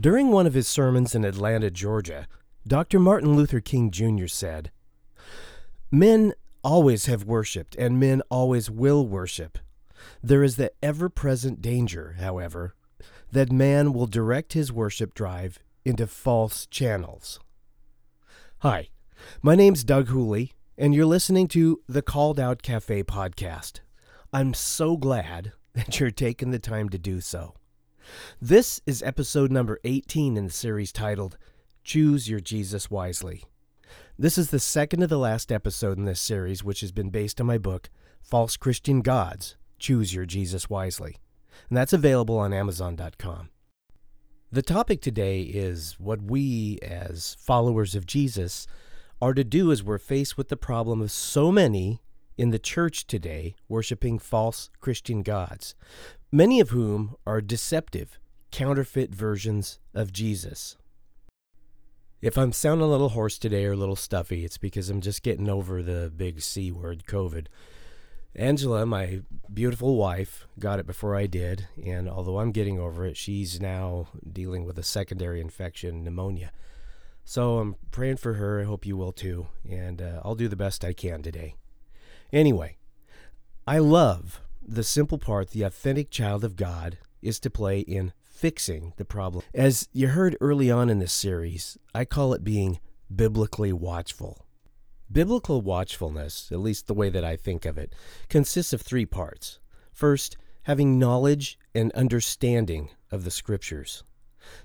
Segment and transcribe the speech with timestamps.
[0.00, 2.28] During one of his sermons in Atlanta, Georgia,
[2.66, 3.00] Dr.
[3.00, 4.26] Martin Luther King Jr.
[4.26, 4.70] said,
[5.90, 9.58] Men always have worshiped, and men always will worship.
[10.22, 12.74] There is the ever present danger, however,
[13.32, 17.40] that man will direct his worship drive into false channels.
[18.60, 18.88] Hi,
[19.42, 23.80] my name's Doug Hooley, and you're listening to the Called Out Cafe podcast.
[24.30, 27.54] I'm so glad that you're taking the time to do so.
[28.40, 31.38] This is episode number 18 in the series titled
[31.82, 33.44] Choose Your Jesus Wisely.
[34.18, 37.40] This is the second of the last episode in this series, which has been based
[37.40, 37.88] on my book,
[38.20, 41.16] False Christian Gods Choose Your Jesus Wisely.
[41.70, 43.48] And that's available on Amazon.com.
[44.52, 48.66] The topic today is what we, as followers of Jesus,
[49.22, 52.02] are to do as we're faced with the problem of so many
[52.38, 55.74] in the church today worshiping false Christian gods,
[56.30, 58.18] many of whom are deceptive,
[58.52, 60.76] counterfeit versions of Jesus.
[62.22, 65.22] If I'm sounding a little hoarse today or a little stuffy, it's because I'm just
[65.22, 67.46] getting over the big C word, COVID.
[68.34, 73.16] Angela, my beautiful wife, got it before I did, and although I'm getting over it,
[73.16, 76.52] she's now dealing with a secondary infection, pneumonia.
[77.24, 78.60] So I'm praying for her.
[78.60, 81.56] I hope you will too, and uh, I'll do the best I can today.
[82.32, 82.76] Anyway,
[83.66, 88.92] I love the simple part the authentic child of God is to play in fixing
[88.96, 89.44] the problem.
[89.54, 92.80] As you heard early on in this series, I call it being
[93.14, 94.46] biblically watchful.
[95.10, 97.94] Biblical watchfulness, at least the way that I think of it,
[98.28, 99.58] consists of three parts.
[99.90, 104.04] First, having knowledge and understanding of the Scriptures.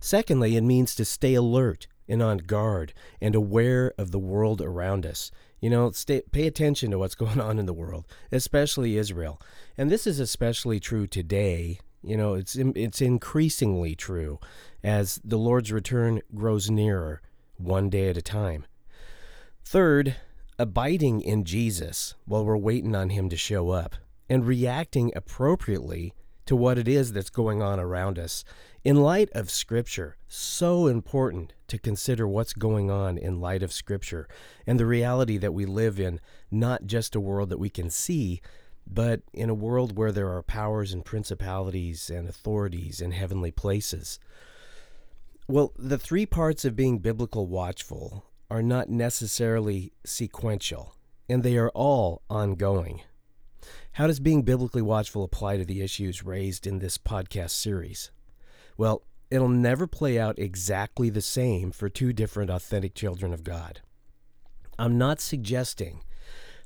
[0.02, 5.06] Secondly, it means to stay alert and on guard and aware of the world around
[5.06, 5.32] us.
[5.60, 9.42] You know, stay, pay attention to what's going on in the world, especially Israel.
[9.78, 11.80] And this is especially true today.
[12.04, 14.40] You know, it's it's increasingly true
[14.84, 17.22] as the Lord's return grows nearer,
[17.56, 18.66] one day at a time.
[19.64, 20.18] Third,
[20.60, 23.96] abiding in Jesus while we're waiting on him to show up
[24.30, 26.14] and reacting appropriately
[26.46, 28.44] to what it is that's going on around us
[28.84, 34.28] in light of Scripture, so important to consider what's going on in light of Scripture
[34.68, 36.20] and the reality that we live in
[36.52, 38.42] not just a world that we can see,
[38.86, 44.20] but in a world where there are powers and principalities and authorities in heavenly places.
[45.48, 50.96] Well, the three parts of being biblical watchful are not necessarily sequential,
[51.30, 53.02] and they are all ongoing.
[53.94, 58.12] How does being biblically watchful apply to the issues raised in this podcast series?
[58.78, 63.82] Well, it'll never play out exactly the same for two different authentic children of God.
[64.78, 66.02] I'm not suggesting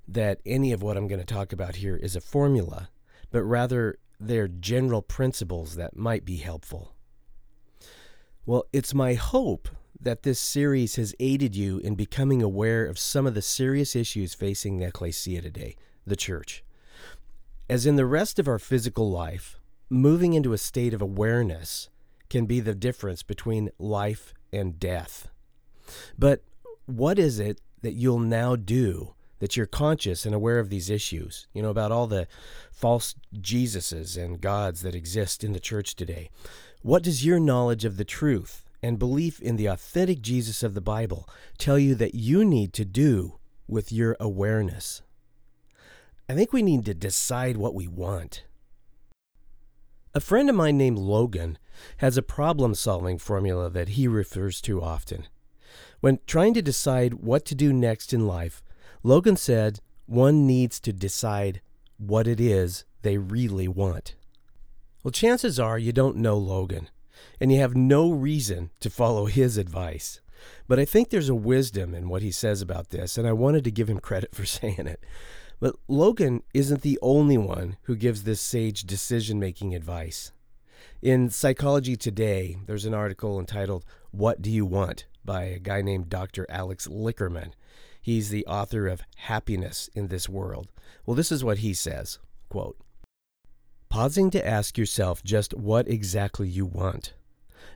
[0.08, 2.90] that any of what I'm going to talk about here is a formula,
[3.32, 6.94] but rather they're general principles that might be helpful.
[8.46, 9.68] Well, it's my hope
[10.00, 14.34] that this series has aided you in becoming aware of some of the serious issues
[14.34, 15.76] facing the ecclesia today,
[16.06, 16.64] the church.
[17.70, 21.90] As in the rest of our physical life, moving into a state of awareness
[22.30, 25.30] can be the difference between life and death.
[26.18, 26.44] But
[26.86, 31.48] what is it that you'll now do that you're conscious and aware of these issues?
[31.54, 32.28] You know, about all the
[32.72, 36.30] false Jesuses and gods that exist in the church today.
[36.82, 40.82] What does your knowledge of the truth and belief in the authentic Jesus of the
[40.82, 41.28] Bible
[41.58, 45.02] tell you that you need to do with your awareness?
[46.30, 48.44] I think we need to decide what we want.
[50.14, 51.58] A friend of mine named Logan
[51.98, 55.28] has a problem solving formula that he refers to often.
[56.00, 58.64] When trying to decide what to do next in life,
[59.04, 61.62] Logan said one needs to decide
[61.98, 64.16] what it is they really want.
[65.04, 66.90] Well, chances are you don't know Logan,
[67.40, 70.22] and you have no reason to follow his advice.
[70.68, 73.64] But I think there's a wisdom in what he says about this, and I wanted
[73.64, 75.04] to give him credit for saying it.
[75.60, 80.32] But Logan isn't the only one who gives this sage decision making advice.
[81.02, 86.10] In Psychology Today, there's an article entitled What Do You Want by a guy named
[86.10, 86.48] Dr.
[86.50, 87.52] Alex Lickerman.
[88.02, 90.72] He's the author of Happiness in This World.
[91.06, 92.18] Well, this is what he says
[92.50, 92.80] quote,
[93.90, 97.14] Pausing to ask yourself just what exactly you want,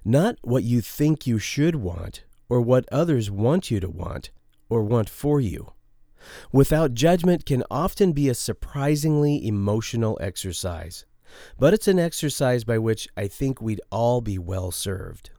[0.04, 4.32] not what you think you should want or what others want you to want
[4.68, 5.74] or want for you.
[6.52, 11.06] Without judgment can often be a surprisingly emotional exercise,
[11.58, 15.32] but it's an exercise by which I think we'd all be well served.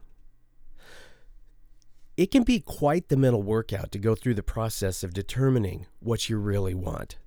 [2.15, 6.29] It can be quite the mental workout to go through the process of determining what
[6.29, 7.17] you really want.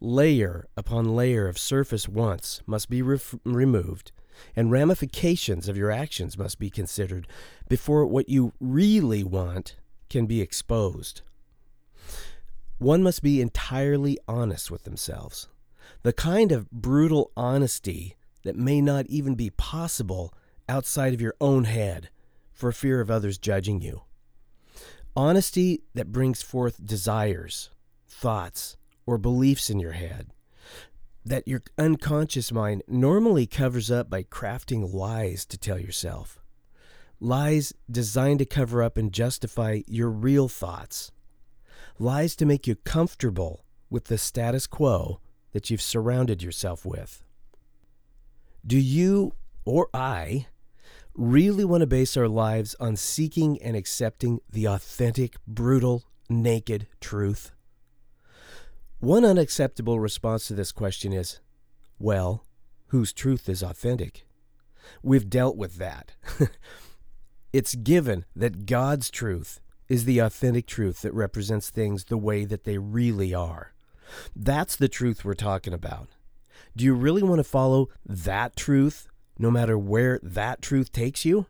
[0.00, 4.12] Layer upon layer of surface wants must be ref- removed,
[4.54, 7.26] and ramifications of your actions must be considered
[7.68, 9.76] before what you really want
[10.10, 11.22] can be exposed.
[12.78, 15.48] One must be entirely honest with themselves.
[16.02, 20.32] The kind of brutal honesty that may not even be possible
[20.68, 22.10] outside of your own head
[22.52, 24.02] for fear of others judging you.
[25.16, 27.70] Honesty that brings forth desires,
[28.06, 30.32] thoughts, or beliefs in your head
[31.28, 36.40] that your unconscious mind normally covers up by crafting lies to tell yourself.
[37.20, 41.10] Lies designed to cover up and justify your real thoughts.
[41.98, 45.20] Lies to make you comfortable with the status quo
[45.52, 47.22] that you've surrounded yourself with.
[48.66, 49.32] Do you
[49.64, 50.46] or I
[51.14, 57.52] really want to base our lives on seeking and accepting the authentic, brutal, naked truth?
[59.00, 61.40] One unacceptable response to this question is
[61.98, 62.44] well,
[62.88, 64.26] whose truth is authentic?
[65.02, 66.12] We've dealt with that.
[67.52, 72.64] it's given that God's truth is the authentic truth that represents things the way that
[72.64, 73.72] they really are.
[74.34, 76.08] That's the truth we're talking about.
[76.76, 79.08] Do you really want to follow that truth
[79.38, 81.46] no matter where that truth takes you?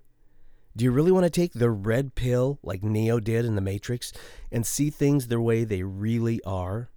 [0.77, 4.13] Do you really want to take the red pill like Neo did in The Matrix
[4.53, 6.91] and see things the way they really are?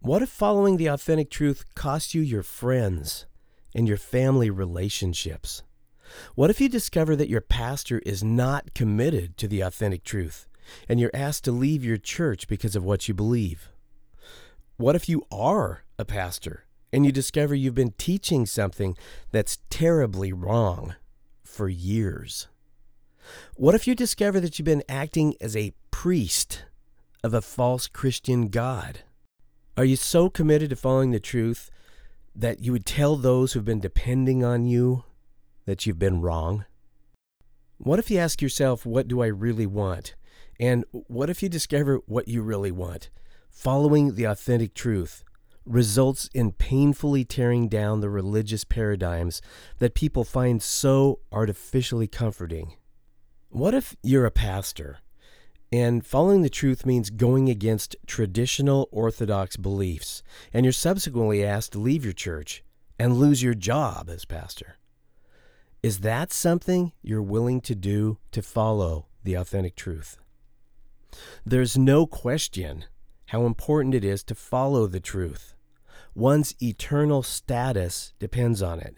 [0.00, 3.26] What if following the authentic truth costs you your friends
[3.74, 5.62] and your family relationships?
[6.36, 10.46] What if you discover that your pastor is not committed to the authentic truth
[10.88, 13.68] and you're asked to leave your church because of what you believe?
[14.78, 18.96] What if you are a pastor and you discover you've been teaching something
[19.32, 20.94] that's terribly wrong
[21.42, 22.46] for years?
[23.56, 26.62] What if you discover that you've been acting as a priest
[27.24, 29.00] of a false Christian God?
[29.76, 31.72] Are you so committed to following the truth
[32.36, 35.02] that you would tell those who've been depending on you
[35.66, 36.66] that you've been wrong?
[37.78, 40.14] What if you ask yourself, what do I really want?
[40.60, 43.10] And what if you discover what you really want?
[43.58, 45.24] Following the authentic truth
[45.66, 49.42] results in painfully tearing down the religious paradigms
[49.80, 52.76] that people find so artificially comforting.
[53.48, 55.00] What if you're a pastor
[55.72, 60.22] and following the truth means going against traditional Orthodox beliefs,
[60.52, 62.62] and you're subsequently asked to leave your church
[62.96, 64.76] and lose your job as pastor?
[65.82, 70.16] Is that something you're willing to do to follow the authentic truth?
[71.44, 72.84] There's no question
[73.28, 75.54] how important it is to follow the truth.
[76.14, 78.96] One's eternal status depends on it.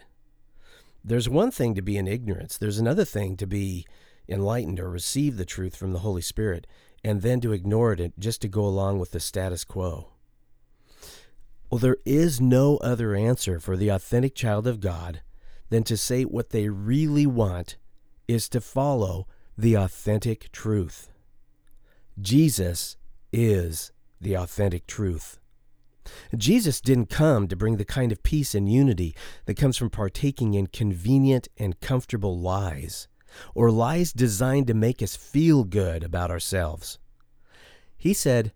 [1.05, 3.87] There's one thing to be in ignorance, there's another thing to be
[4.29, 6.67] enlightened or receive the truth from the Holy Spirit,
[7.03, 10.11] and then to ignore it just to go along with the status quo.
[11.69, 15.23] Well, there is no other answer for the authentic child of God
[15.71, 17.77] than to say what they really want
[18.29, 19.27] is to follow
[19.59, 21.09] the authentic truth.
[22.21, 22.97] Jesus
[23.33, 25.39] is the authentic truth.
[26.37, 29.15] Jesus didn't come to bring the kind of peace and unity
[29.47, 33.09] that comes from partaking in convenient and comfortable lies,
[33.55, 36.99] or lies designed to make us feel good about ourselves.
[37.97, 38.53] He said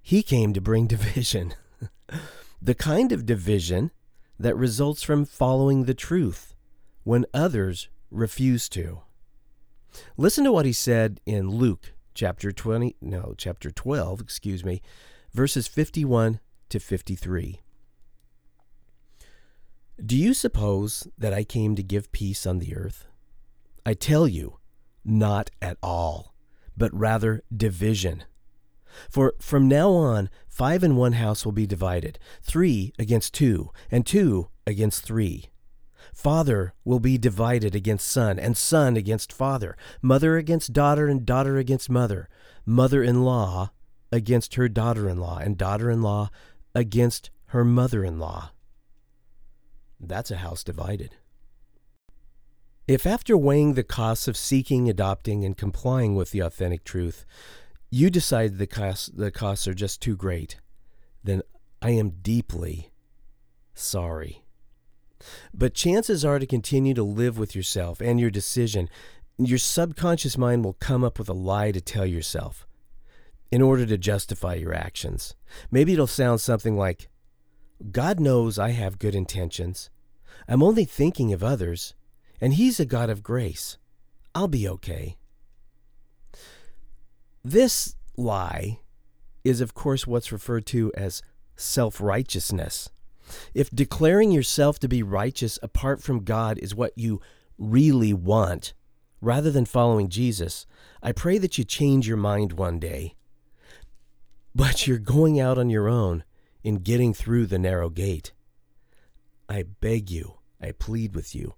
[0.00, 1.54] he came to bring division,
[2.60, 3.90] the kind of division
[4.38, 6.54] that results from following the truth
[7.02, 9.02] when others refuse to.
[10.16, 14.80] Listen to what he said in Luke chapter 20, no, chapter 12, excuse me,
[15.32, 17.60] verses 51 to 53.
[20.04, 23.06] Do you suppose that I came to give peace on the earth?
[23.86, 24.58] I tell you,
[25.04, 26.34] not at all,
[26.76, 28.24] but rather division.
[29.10, 34.06] For from now on, five in one house will be divided, three against two, and
[34.06, 35.50] two against three.
[36.14, 41.58] Father will be divided against son, and son against father, mother against daughter, and daughter
[41.58, 42.28] against mother,
[42.64, 43.72] mother in law
[44.12, 46.30] against her daughter in law, and daughter in law
[46.74, 48.52] against her mother in law.
[49.98, 51.16] That's a house divided.
[52.86, 57.24] If after weighing the costs of seeking, adopting, and complying with the authentic truth,
[57.90, 60.60] you decide the costs, the costs are just too great,
[61.24, 61.42] then
[61.82, 62.92] I am deeply
[63.74, 64.43] sorry.
[65.52, 68.88] But chances are to continue to live with yourself and your decision,
[69.38, 72.66] your subconscious mind will come up with a lie to tell yourself
[73.50, 75.34] in order to justify your actions.
[75.70, 77.08] Maybe it'll sound something like
[77.90, 79.90] God knows I have good intentions.
[80.48, 81.94] I'm only thinking of others,
[82.40, 83.78] and He's a God of grace.
[84.34, 85.16] I'll be okay.
[87.44, 88.80] This lie
[89.44, 91.22] is, of course, what's referred to as
[91.56, 92.90] self righteousness.
[93.54, 97.20] If declaring yourself to be righteous apart from God is what you
[97.58, 98.74] really want,
[99.20, 100.66] rather than following Jesus,
[101.02, 103.14] I pray that you change your mind one day.
[104.54, 106.24] But you're going out on your own
[106.62, 108.32] in getting through the narrow gate.
[109.48, 111.54] I beg you, I plead with you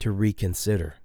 [0.00, 0.96] to reconsider.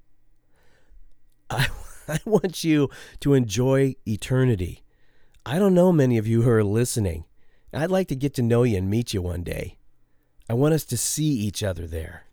[1.50, 1.68] I,
[2.08, 2.90] I want you
[3.22, 4.84] to enjoy eternity.
[5.46, 7.26] I don't know many of you who are listening.
[7.74, 9.78] I'd like to get to know you and meet you one day.
[10.50, 12.24] I want us to see each other there.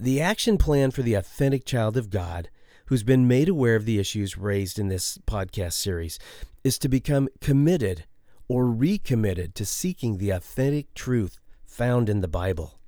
[0.00, 2.48] The action plan for the authentic child of God
[2.86, 6.18] who's been made aware of the issues raised in this podcast series
[6.64, 8.04] is to become committed
[8.48, 12.78] or recommitted to seeking the authentic truth found in the Bible.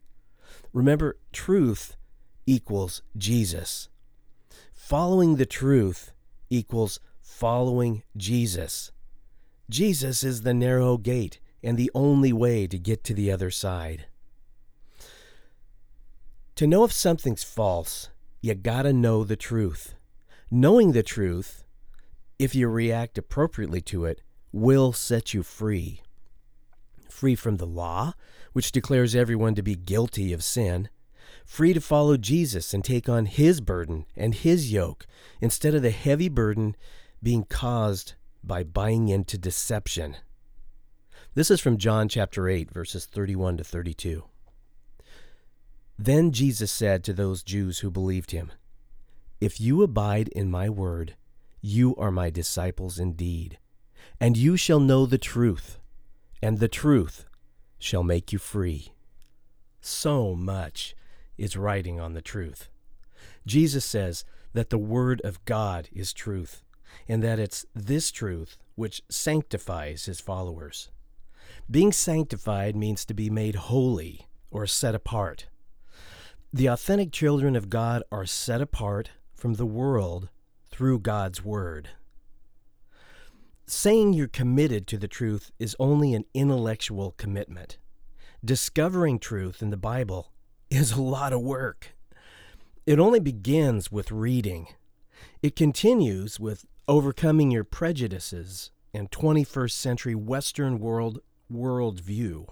[0.72, 1.96] Remember, truth
[2.44, 3.88] equals Jesus.
[4.72, 6.12] Following the truth
[6.50, 8.92] equals following Jesus.
[9.70, 14.06] Jesus is the narrow gate and the only way to get to the other side.
[16.56, 18.08] To know if something's false,
[18.40, 19.94] you gotta know the truth.
[20.50, 21.64] Knowing the truth,
[22.38, 24.22] if you react appropriately to it,
[24.52, 26.00] will set you free.
[27.10, 28.14] Free from the law,
[28.52, 30.88] which declares everyone to be guilty of sin.
[31.44, 35.06] Free to follow Jesus and take on his burden and his yoke
[35.40, 36.76] instead of the heavy burden
[37.22, 40.16] being caused by buying into deception.
[41.36, 44.24] This is from John chapter 8, verses 31 to 32.
[45.98, 48.52] Then Jesus said to those Jews who believed him,
[49.38, 51.14] If you abide in my word,
[51.60, 53.58] you are my disciples indeed,
[54.18, 55.78] and you shall know the truth,
[56.40, 57.26] and the truth
[57.78, 58.94] shall make you free.
[59.82, 60.96] So much
[61.36, 62.70] is writing on the truth.
[63.46, 64.24] Jesus says
[64.54, 66.62] that the Word of God is truth,
[67.06, 70.88] and that it's this truth which sanctifies his followers.
[71.68, 75.46] Being sanctified means to be made holy or set apart.
[76.52, 80.28] The authentic children of God are set apart from the world
[80.70, 81.88] through God's Word.
[83.66, 87.78] Saying you're committed to the truth is only an intellectual commitment.
[88.44, 90.30] Discovering truth in the Bible
[90.70, 91.96] is a lot of work.
[92.87, 94.68] It only begins with reading.
[95.42, 101.18] It continues with overcoming your prejudices and 21st century Western world
[101.52, 102.46] worldview.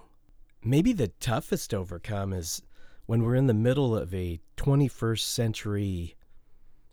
[0.63, 2.61] Maybe the toughest to overcome is
[3.05, 6.15] when we're in the middle of a 21st century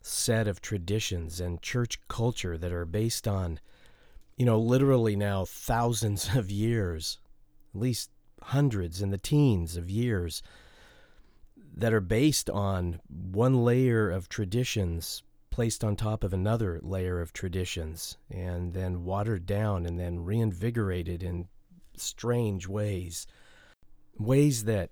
[0.00, 3.60] set of traditions and church culture that are based on,
[4.36, 7.18] you know, literally now thousands of years,
[7.74, 8.10] at least
[8.42, 10.42] hundreds in the teens of years,
[11.74, 17.32] that are based on one layer of traditions placed on top of another layer of
[17.32, 21.46] traditions and then watered down and then reinvigorated in
[22.02, 23.26] strange ways.
[24.18, 24.90] Ways that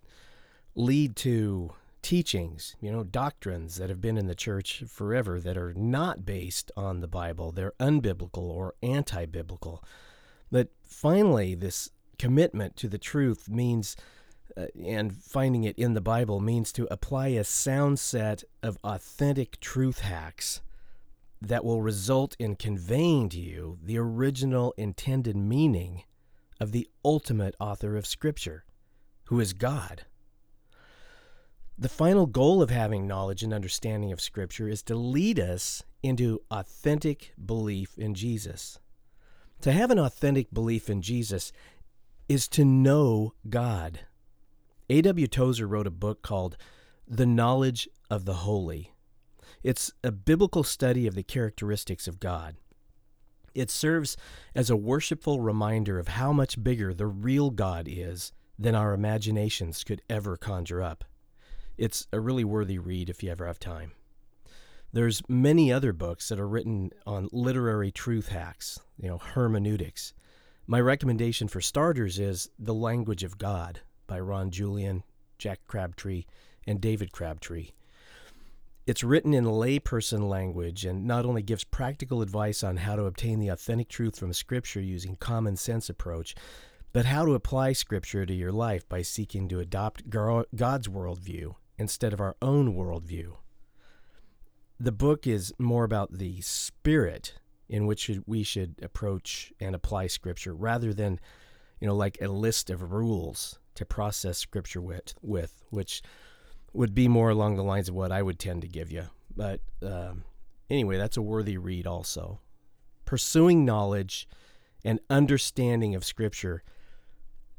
[0.74, 5.74] lead to teachings, you know, doctrines that have been in the church forever that are
[5.74, 7.52] not based on the Bible.
[7.52, 9.84] They're unbiblical or anti biblical.
[10.50, 13.96] But finally, this commitment to the truth means,
[14.56, 19.60] uh, and finding it in the Bible means to apply a sound set of authentic
[19.60, 20.60] truth hacks
[21.40, 26.02] that will result in conveying to you the original intended meaning
[26.60, 28.64] of the ultimate author of Scripture,
[29.24, 30.04] who is God.
[31.78, 36.42] The final goal of having knowledge and understanding of Scripture is to lead us into
[36.50, 38.78] authentic belief in Jesus.
[39.62, 41.52] To have an authentic belief in Jesus
[42.28, 44.00] is to know God.
[44.90, 45.26] A.W.
[45.26, 46.56] Tozer wrote a book called
[47.08, 48.92] The Knowledge of the Holy.
[49.62, 52.56] It's a biblical study of the characteristics of God.
[53.54, 54.16] It serves
[54.54, 59.84] as a worshipful reminder of how much bigger the real God is than our imaginations
[59.84, 61.04] could ever conjure up.
[61.78, 63.92] It's a really worthy read if you ever have time.
[64.92, 70.12] There's many other books that are written on literary truth hacks, you know, hermeneutics.
[70.66, 75.04] My recommendation for starters is The Language of God by Ron Julian,
[75.38, 76.24] Jack Crabtree,
[76.66, 77.70] and David Crabtree.
[78.86, 83.38] It's written in layperson language and not only gives practical advice on how to obtain
[83.38, 86.34] the authentic truth from Scripture using common sense approach,
[86.92, 92.12] but how to apply Scripture to your life by seeking to adopt God's worldview instead
[92.12, 93.36] of our own worldview.
[94.78, 97.34] The book is more about the spirit
[97.68, 101.20] in which we should approach and apply Scripture rather than,
[101.80, 106.02] you know, like a list of rules to process Scripture with, with which
[106.72, 109.04] would be more along the lines of what I would tend to give you.
[109.36, 110.24] But um,
[110.68, 112.40] anyway, that's a worthy read also.
[113.04, 114.28] Pursuing knowledge
[114.84, 116.62] and understanding of Scripture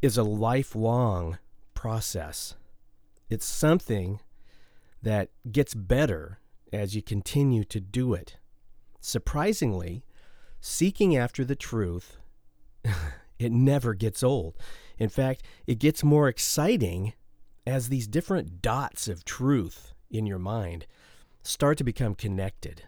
[0.01, 1.37] is a lifelong
[1.73, 2.55] process.
[3.29, 4.19] It's something
[5.01, 6.39] that gets better
[6.71, 8.37] as you continue to do it.
[8.99, 10.03] Surprisingly,
[10.59, 12.17] seeking after the truth,
[13.39, 14.57] it never gets old.
[14.97, 17.13] In fact, it gets more exciting
[17.65, 20.85] as these different dots of truth in your mind
[21.43, 22.83] start to become connected.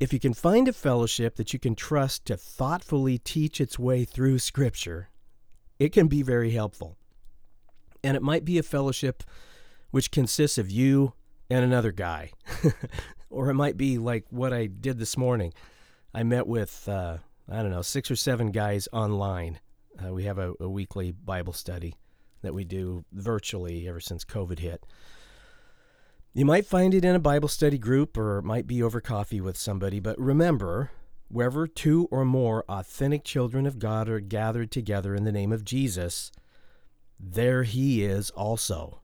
[0.00, 4.04] If you can find a fellowship that you can trust to thoughtfully teach its way
[4.04, 5.10] through Scripture,
[5.78, 6.96] it can be very helpful.
[8.02, 9.22] And it might be a fellowship
[9.90, 11.12] which consists of you
[11.48, 12.32] and another guy.
[13.30, 15.52] or it might be like what I did this morning.
[16.12, 19.60] I met with, uh, I don't know, six or seven guys online.
[20.04, 21.94] Uh, we have a, a weekly Bible study
[22.42, 24.84] that we do virtually ever since COVID hit.
[26.34, 29.56] You might find it in a Bible study group or might be over coffee with
[29.56, 30.90] somebody, but remember,
[31.28, 35.64] wherever two or more authentic children of God are gathered together in the name of
[35.64, 36.32] Jesus,
[37.18, 39.02] there he is also.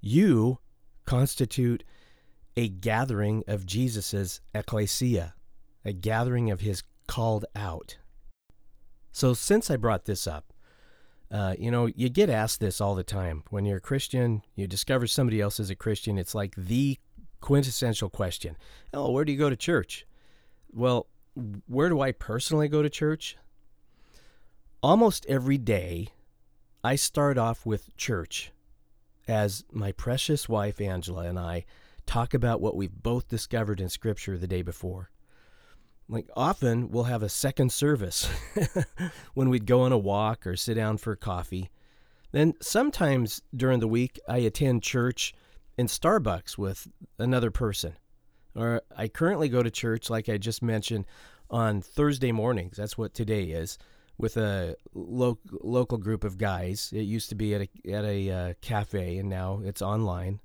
[0.00, 0.58] You
[1.04, 1.84] constitute
[2.56, 5.34] a gathering of Jesus's ecclesia,
[5.84, 7.98] a gathering of his called out.
[9.12, 10.49] So, since I brought this up,
[11.30, 13.44] uh, you know, you get asked this all the time.
[13.50, 16.18] When you're a Christian, you discover somebody else is a Christian.
[16.18, 16.98] It's like the
[17.40, 18.56] quintessential question
[18.92, 20.06] Oh, where do you go to church?
[20.72, 21.06] Well,
[21.66, 23.36] where do I personally go to church?
[24.82, 26.08] Almost every day,
[26.82, 28.52] I start off with church
[29.28, 31.64] as my precious wife Angela and I
[32.06, 35.10] talk about what we've both discovered in Scripture the day before.
[36.10, 38.28] Like often we'll have a second service
[39.34, 41.70] when we'd go on a walk or sit down for coffee.
[42.32, 45.32] Then sometimes during the week I attend church
[45.78, 46.88] in Starbucks with
[47.18, 47.94] another person.
[48.56, 51.06] Or I currently go to church, like I just mentioned,
[51.48, 52.76] on Thursday mornings.
[52.76, 53.78] That's what today is
[54.18, 56.90] with a lo- local group of guys.
[56.92, 60.40] It used to be at a at a uh, cafe, and now it's online.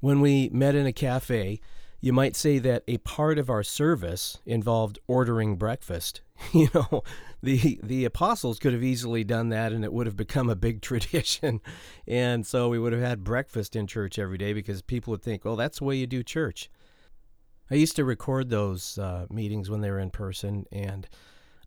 [0.00, 1.60] When we met in a cafe,
[2.00, 6.20] you might say that a part of our service involved ordering breakfast.
[6.52, 7.02] You know,
[7.42, 10.82] the the apostles could have easily done that, and it would have become a big
[10.88, 11.62] tradition.
[12.06, 15.46] And so we would have had breakfast in church every day because people would think,
[15.46, 16.68] "Well, that's the way you do church."
[17.70, 21.08] I used to record those uh, meetings when they were in person, and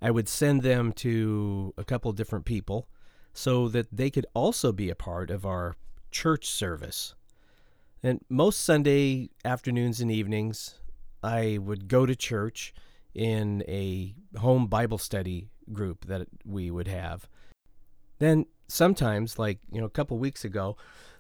[0.02, 2.88] I would send them to a couple of different people
[3.34, 5.76] so that they could also be a part of our
[6.12, 7.16] church service.
[8.02, 10.76] And most Sunday afternoons and evenings,
[11.22, 12.74] I would go to church
[13.14, 17.28] in a home Bible study group that we would have.
[18.20, 20.78] Then sometimes, like, you know, a couple weeks ago,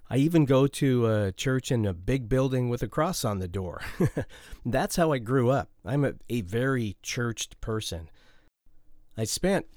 [0.10, 3.48] I even go to a church in a big building with a cross on the
[3.48, 3.82] door.
[4.66, 5.70] That's how I grew up.
[5.86, 8.10] I'm a, a very churched person.
[9.18, 9.68] I spent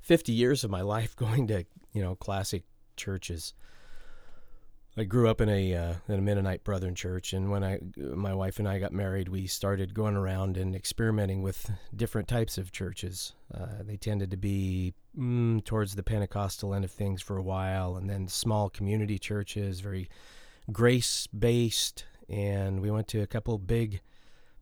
[0.00, 2.64] 50 years of my life going to, you know, classic
[2.96, 3.54] churches.
[4.94, 8.34] I grew up in a uh, in a Mennonite Brethren church, and when I my
[8.34, 12.72] wife and I got married, we started going around and experimenting with different types of
[12.72, 13.32] churches.
[13.54, 17.96] Uh, they tended to be mm, towards the Pentecostal end of things for a while,
[17.96, 20.10] and then small community churches, very
[20.70, 22.04] grace based.
[22.28, 24.02] And we went to a couple big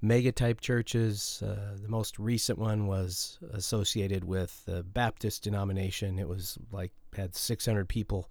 [0.01, 1.43] mega type churches.
[1.45, 6.21] Uh, the most recent one was associated with the Baptist denomination.
[6.21, 8.31] It was like had 600 people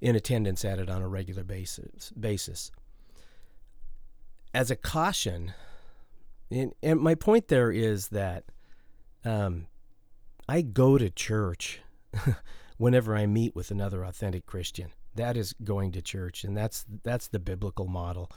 [0.00, 2.10] in attendance at it on a regular basis.
[2.18, 2.70] basis.
[4.52, 5.52] As a caution,
[6.50, 8.44] and, and my point there is that
[9.24, 9.66] um,
[10.48, 11.80] I go to church
[12.76, 14.90] whenever I meet with another authentic Christian.
[15.14, 18.30] That is going to church, and that's that's the biblical model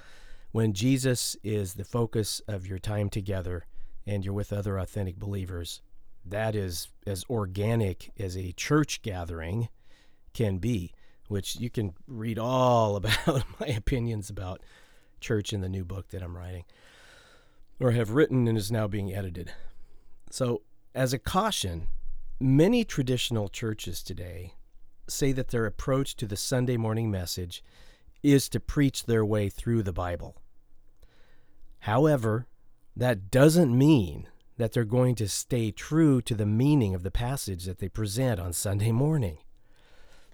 [0.53, 3.65] when Jesus is the focus of your time together
[4.05, 5.81] and you're with other authentic believers,
[6.23, 9.67] that is as organic as a church gathering
[10.31, 10.93] can be,
[11.33, 14.61] which you can read all about my opinions about
[15.19, 16.63] church in the new book that I'm writing
[17.79, 19.51] or have written and is now being edited.
[20.29, 20.61] So,
[20.93, 21.87] as a caution,
[22.39, 24.53] many traditional churches today
[25.07, 27.63] say that their approach to the Sunday morning message
[28.21, 30.35] is to preach their way through the Bible.
[31.79, 32.45] However,
[32.95, 37.65] that doesn't mean that they're going to stay true to the meaning of the passage
[37.65, 39.39] that they present on Sunday morning.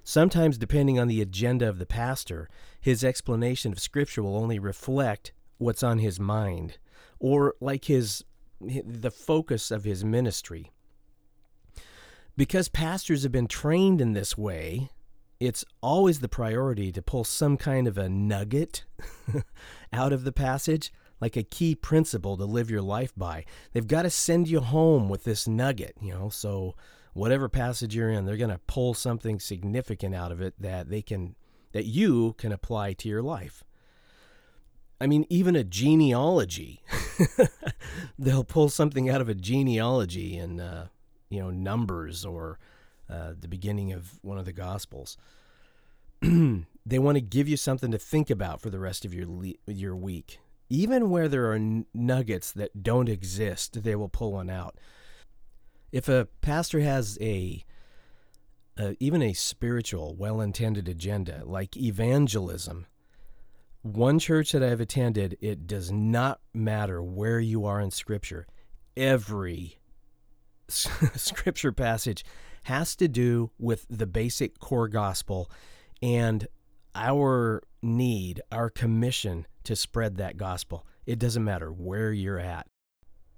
[0.04, 5.32] Sometimes, depending on the agenda of the pastor, his explanation of Scripture will only reflect
[5.58, 6.78] what's on his mind,
[7.20, 8.24] or like his
[8.60, 10.72] the focus of his ministry.
[12.36, 14.90] Because pastors have been trained in this way,
[15.40, 18.86] it's always the priority to pull some kind of a nugget
[19.94, 23.46] out of the passage like a key principle to live your life by.
[23.74, 26.30] They've got to send you home with this nugget, you know.
[26.30, 26.76] So
[27.13, 31.02] whatever passage you're in, they're going to pull something significant out of it that they
[31.02, 31.36] can
[31.72, 33.63] that you can apply to your life.
[35.02, 36.84] I mean, even a genealogy,
[38.19, 40.88] they'll pull something out of a genealogy in, uh,
[41.30, 42.60] you know, Numbers or
[43.10, 45.17] uh, the beginning of one of the Gospels.
[46.22, 49.54] they want to give you something to think about for the rest of your le-
[49.67, 50.39] your week.
[50.69, 54.78] Even where there are n- nuggets that don't exist, they will pull one out.
[55.91, 57.63] If a pastor has a
[58.78, 62.86] uh, even a spiritual, well-intended agenda like evangelism,
[63.82, 68.47] one church that I've attended, it does not matter where you are in Scripture.
[68.95, 69.80] Every
[70.67, 72.23] Scripture passage
[72.63, 75.49] has to do with the basic core gospel
[76.02, 76.47] and
[76.95, 80.86] our need, our commission to spread that gospel.
[81.06, 82.67] It doesn't matter where you're at.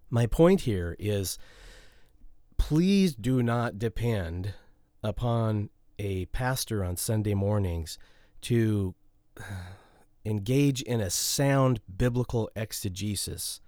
[0.10, 1.38] My point here is
[2.62, 4.54] please do not depend
[5.02, 7.98] upon a pastor on Sunday mornings
[8.40, 8.94] to
[10.26, 13.62] engage in a sound biblical exegesis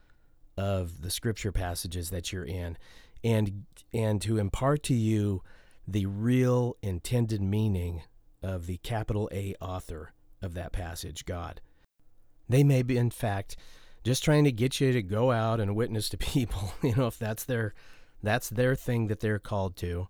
[0.56, 2.78] of the scripture passages that you're in
[3.24, 5.42] and and to impart to you
[5.88, 8.04] the real intended meaning
[8.44, 11.62] of the capital A author of that passage, God.
[12.48, 13.58] They may be in fact
[14.04, 17.18] just trying to get you to go out and witness to people, you know, if
[17.18, 17.74] that's their
[18.24, 20.08] that's their thing that they're called to.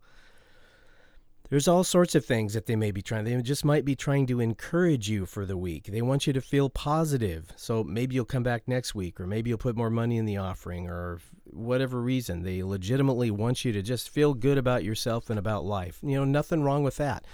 [1.49, 3.25] There's all sorts of things that they may be trying.
[3.25, 5.85] They just might be trying to encourage you for the week.
[5.85, 7.51] They want you to feel positive.
[7.57, 10.37] So maybe you'll come back next week, or maybe you'll put more money in the
[10.37, 12.41] offering, or whatever reason.
[12.41, 15.99] They legitimately want you to just feel good about yourself and about life.
[16.01, 17.25] You know, nothing wrong with that.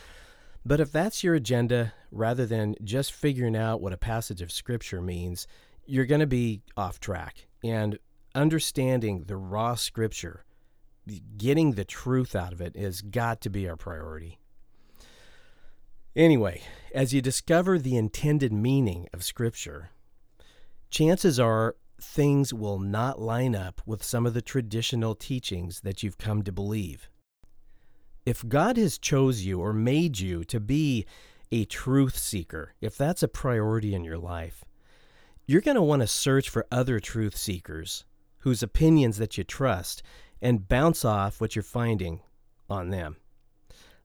[0.65, 5.01] But if that's your agenda, rather than just figuring out what a passage of Scripture
[5.01, 5.47] means,
[5.85, 7.47] you're going to be off track.
[7.63, 7.97] And
[8.35, 10.43] understanding the raw Scripture
[11.37, 14.39] getting the truth out of it has got to be our priority.
[16.15, 16.61] Anyway,
[16.93, 19.91] as you discover the intended meaning of Scripture,
[20.89, 26.17] chances are things will not line up with some of the traditional teachings that you've
[26.17, 27.09] come to believe.
[28.25, 31.05] If God has chose you or made you to be
[31.51, 34.63] a truth seeker, if that's a priority in your life,
[35.45, 38.05] you're going to want to search for other truth seekers
[38.39, 40.03] whose opinions that you trust
[40.41, 42.21] and bounce off what you're finding
[42.69, 43.17] on them.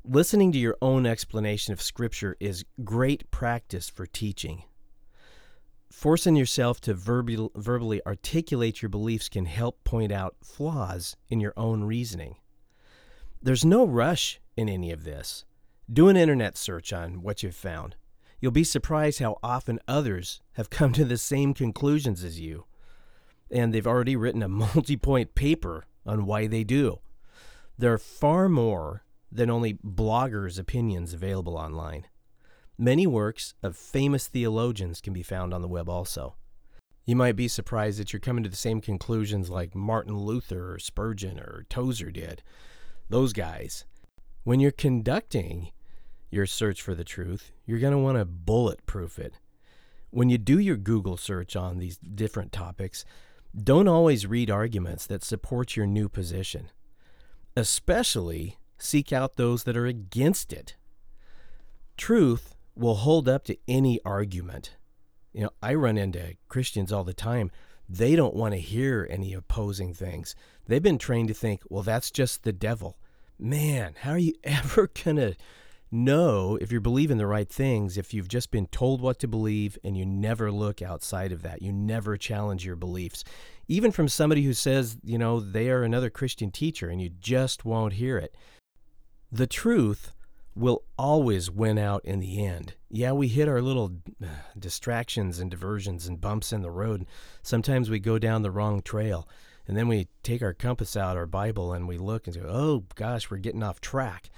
[0.04, 4.64] Listening to your own explanation of Scripture is great practice for teaching.
[5.90, 11.54] Forcing yourself to verbally, verbally articulate your beliefs can help point out flaws in your
[11.56, 12.36] own reasoning.
[13.40, 15.44] There's no rush in any of this.
[15.90, 17.96] Do an internet search on what you've found.
[18.40, 22.64] You'll be surprised how often others have come to the same conclusions as you.
[23.50, 27.00] And they've already written a multi point paper on why they do.
[27.78, 32.06] There are far more than only bloggers' opinions available online.
[32.78, 36.36] Many works of famous theologians can be found on the web also.
[37.04, 40.78] You might be surprised that you're coming to the same conclusions like Martin Luther or
[40.78, 42.42] Spurgeon or Tozer did.
[43.08, 43.84] Those guys.
[44.44, 45.70] When you're conducting
[46.30, 49.34] your search for the truth, you're going to want to bulletproof it.
[50.10, 53.04] When you do your Google search on these different topics,
[53.56, 56.70] don't always read arguments that support your new position.
[57.56, 60.76] Especially seek out those that are against it.
[61.96, 64.76] Truth will hold up to any argument.
[65.32, 67.50] You know, I run into Christians all the time.
[67.88, 70.34] They don't want to hear any opposing things.
[70.66, 72.98] They've been trained to think, well, that's just the devil.
[73.38, 75.36] Man, how are you ever going to
[75.94, 79.78] know if you're believing the right things if you've just been told what to believe
[79.85, 81.62] and you never look outside of that.
[81.62, 83.24] You never challenge your beliefs.
[83.68, 87.64] Even from somebody who says, you know, they are another Christian teacher and you just
[87.64, 88.37] won't hear it.
[89.30, 90.12] The truth
[90.54, 92.74] will always win out in the end.
[92.90, 93.92] Yeah, we hit our little
[94.59, 97.07] distractions and diversions and bumps in the road.
[97.42, 99.28] Sometimes we go down the wrong trail.
[99.66, 102.85] And then we take our compass out, our Bible, and we look and say, oh
[102.96, 104.28] gosh, we're getting off track.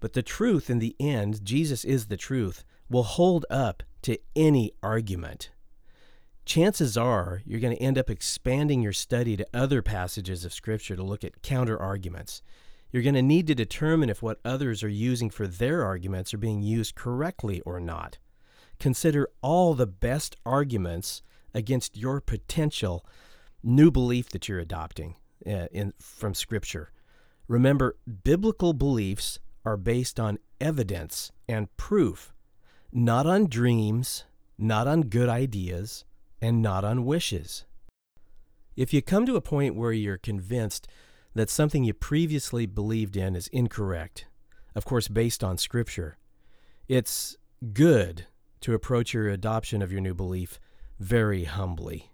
[0.00, 4.72] But the truth in the end, Jesus is the truth, will hold up to any
[4.82, 5.50] argument.
[6.44, 10.96] Chances are you're going to end up expanding your study to other passages of Scripture
[10.96, 12.40] to look at counter arguments.
[12.90, 16.38] You're going to need to determine if what others are using for their arguments are
[16.38, 18.16] being used correctly or not.
[18.80, 23.04] Consider all the best arguments against your potential
[23.62, 26.92] new belief that you're adopting uh, in, from Scripture.
[27.46, 32.32] Remember, biblical beliefs are based on evidence and proof,
[32.90, 34.24] not on dreams,
[34.56, 36.06] not on good ideas,
[36.40, 37.66] and not on wishes.
[38.76, 40.88] If you come to a point where you're convinced
[41.34, 44.26] that something you previously believed in is incorrect,
[44.74, 46.16] of course, based on Scripture,
[46.88, 47.36] it's
[47.74, 48.24] good
[48.62, 50.58] to approach your adoption of your new belief
[50.98, 52.10] very humbly.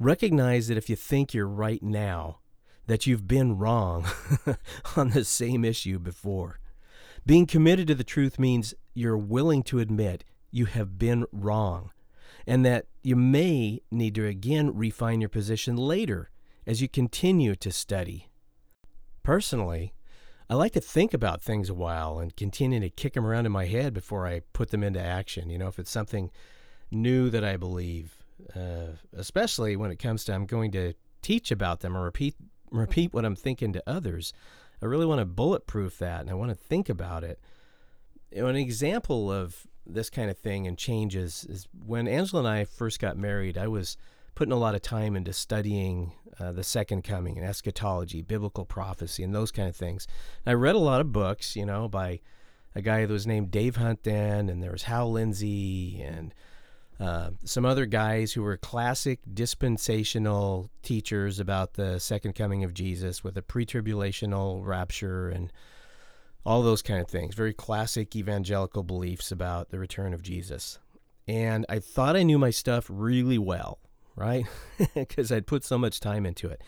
[0.00, 2.40] Recognize that if you think you're right now,
[2.88, 4.04] that you've been wrong
[4.96, 6.58] on the same issue before.
[7.24, 11.90] Being committed to the truth means you're willing to admit you have been wrong
[12.46, 16.30] and that you may need to again refine your position later
[16.66, 18.28] as you continue to study.
[19.22, 19.94] Personally,
[20.50, 23.52] I like to think about things a while and continue to kick them around in
[23.52, 25.48] my head before I put them into action.
[25.48, 26.30] You know, if it's something
[26.90, 28.16] new that I believe,
[28.54, 32.34] uh, especially when it comes to I'm going to teach about them or repeat
[32.70, 34.32] repeat what I'm thinking to others.
[34.82, 37.40] I really want to bulletproof that and I want to think about it.
[38.30, 42.48] You know, an example of this kind of thing and changes is when Angela and
[42.48, 43.96] I first got married, I was
[44.34, 49.22] putting a lot of time into studying uh, the second coming and eschatology, biblical prophecy,
[49.22, 50.06] and those kind of things.
[50.44, 52.20] And I read a lot of books, you know, by
[52.74, 56.32] a guy that was named Dave Hunt then, and there was Hal Lindsey and
[57.02, 63.24] uh, some other guys who were classic dispensational teachers about the second coming of Jesus
[63.24, 65.52] with a pre tribulational rapture and
[66.46, 67.34] all those kind of things.
[67.34, 70.78] Very classic evangelical beliefs about the return of Jesus.
[71.26, 73.80] And I thought I knew my stuff really well,
[74.14, 74.46] right?
[74.94, 76.62] Because I'd put so much time into it.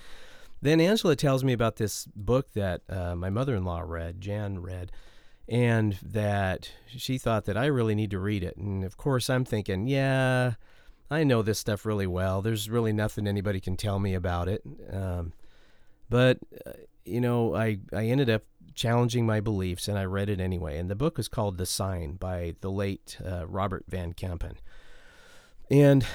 [0.61, 4.61] Then Angela tells me about this book that uh, my mother in law read, Jan
[4.61, 4.91] read
[5.49, 8.57] and that she thought that I really need to read it.
[8.57, 10.55] And of course, I'm thinking, yeah,
[11.11, 12.43] I know this stuff really well.
[12.43, 14.63] There's really nothing anybody can tell me about it.
[14.91, 15.33] Um,
[16.09, 16.73] but uh,
[17.05, 18.43] you know, I I ended up
[18.75, 20.79] challenging my beliefs, and I read it anyway.
[20.79, 24.57] And the book was called The Sign by the late uh, Robert Van Kampen.
[25.71, 26.07] And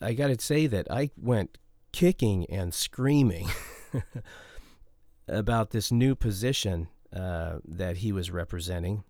[0.00, 1.58] I got to say that I went
[1.92, 3.48] kicking and screaming
[5.28, 9.04] about this new position uh, that he was representing,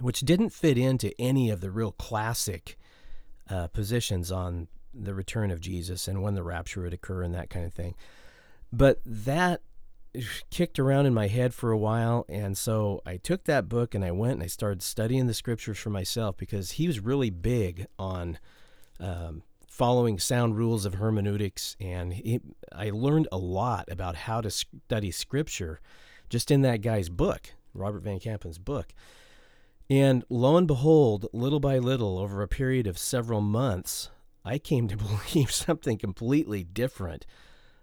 [0.00, 2.78] which didn't fit into any of the real classic
[3.48, 7.50] uh, positions on the return of Jesus and when the rapture would occur and that
[7.50, 7.94] kind of thing.
[8.72, 9.62] But that
[10.50, 12.24] kicked around in my head for a while.
[12.28, 15.78] And so I took that book and I went and I started studying the scriptures
[15.78, 18.38] for myself because he was really big on
[18.98, 21.76] um, following sound rules of hermeneutics.
[21.80, 22.40] And he,
[22.72, 25.80] I learned a lot about how to study scripture
[26.30, 28.94] just in that guy's book, Robert Van Kampen's book.
[29.90, 34.08] And lo and behold, little by little, over a period of several months,
[34.44, 34.96] I came to
[35.34, 37.26] believe something completely different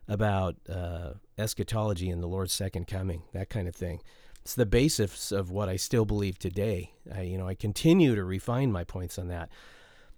[0.08, 4.02] about uh, eschatology and the Lord's second coming, that kind of thing.
[4.42, 6.94] It's the basis of what I still believe today.
[7.14, 9.50] I, you know, I continue to refine my points on that,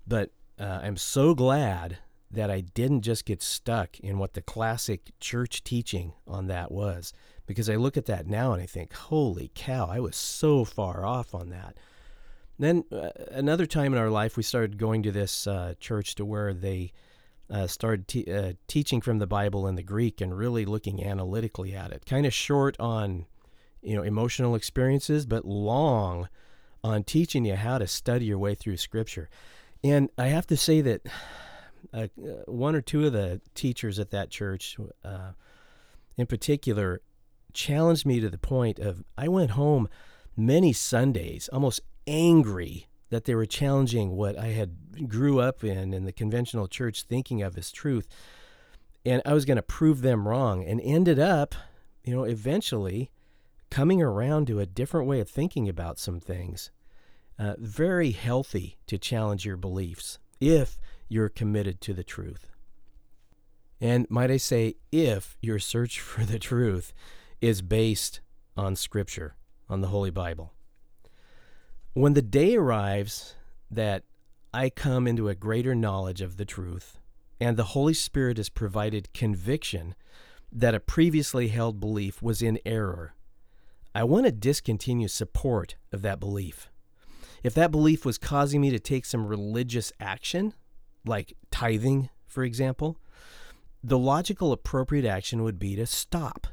[0.08, 1.98] but uh, I'm so glad
[2.30, 7.12] that I didn't just get stuck in what the classic church teaching on that was
[7.50, 11.04] because I look at that now and I think, holy cow, I was so far
[11.04, 11.76] off on that.
[12.60, 16.26] Then uh, another time in our life, we started going to this uh, church to
[16.26, 16.94] where they
[17.50, 21.74] uh, started te- uh, teaching from the Bible in the Greek and really looking analytically
[21.74, 22.06] at it.
[22.06, 23.26] Kind of short on,
[23.82, 26.30] you know, emotional experiences, but long
[26.84, 29.28] on teaching you how to study your way through Scripture.
[29.84, 31.02] And I have to say that
[31.96, 32.10] uh,
[32.46, 35.32] one or two of the teachers at that church, uh,
[36.16, 37.02] in particular,
[37.54, 39.90] challenged me to the point of I went home
[40.36, 46.06] many Sundays almost angry that they were challenging what I had grew up in in
[46.06, 48.08] the conventional church thinking of as truth.
[49.06, 51.56] And I was going to prove them wrong and ended up
[52.04, 53.12] you know eventually
[53.70, 56.72] coming around to a different way of thinking about some things.
[57.38, 62.48] Uh, very healthy to challenge your beliefs if you're committed to the truth.
[63.80, 66.94] And might I say if your search for the truth
[67.42, 68.22] is based
[68.58, 69.36] on Scripture,
[69.70, 70.54] on the Holy Bible.
[71.94, 73.36] When the day arrives
[73.72, 74.04] that
[74.54, 77.00] I come into a greater knowledge of the truth,
[77.40, 79.96] and the Holy Spirit has provided conviction
[80.52, 83.14] that a previously held belief was in error,
[83.96, 86.70] I want to discontinue support of that belief.
[87.44, 90.54] If that belief was causing me to take some religious action,
[91.06, 92.98] like tithing, for example,
[93.84, 96.48] the logical appropriate action would be to stop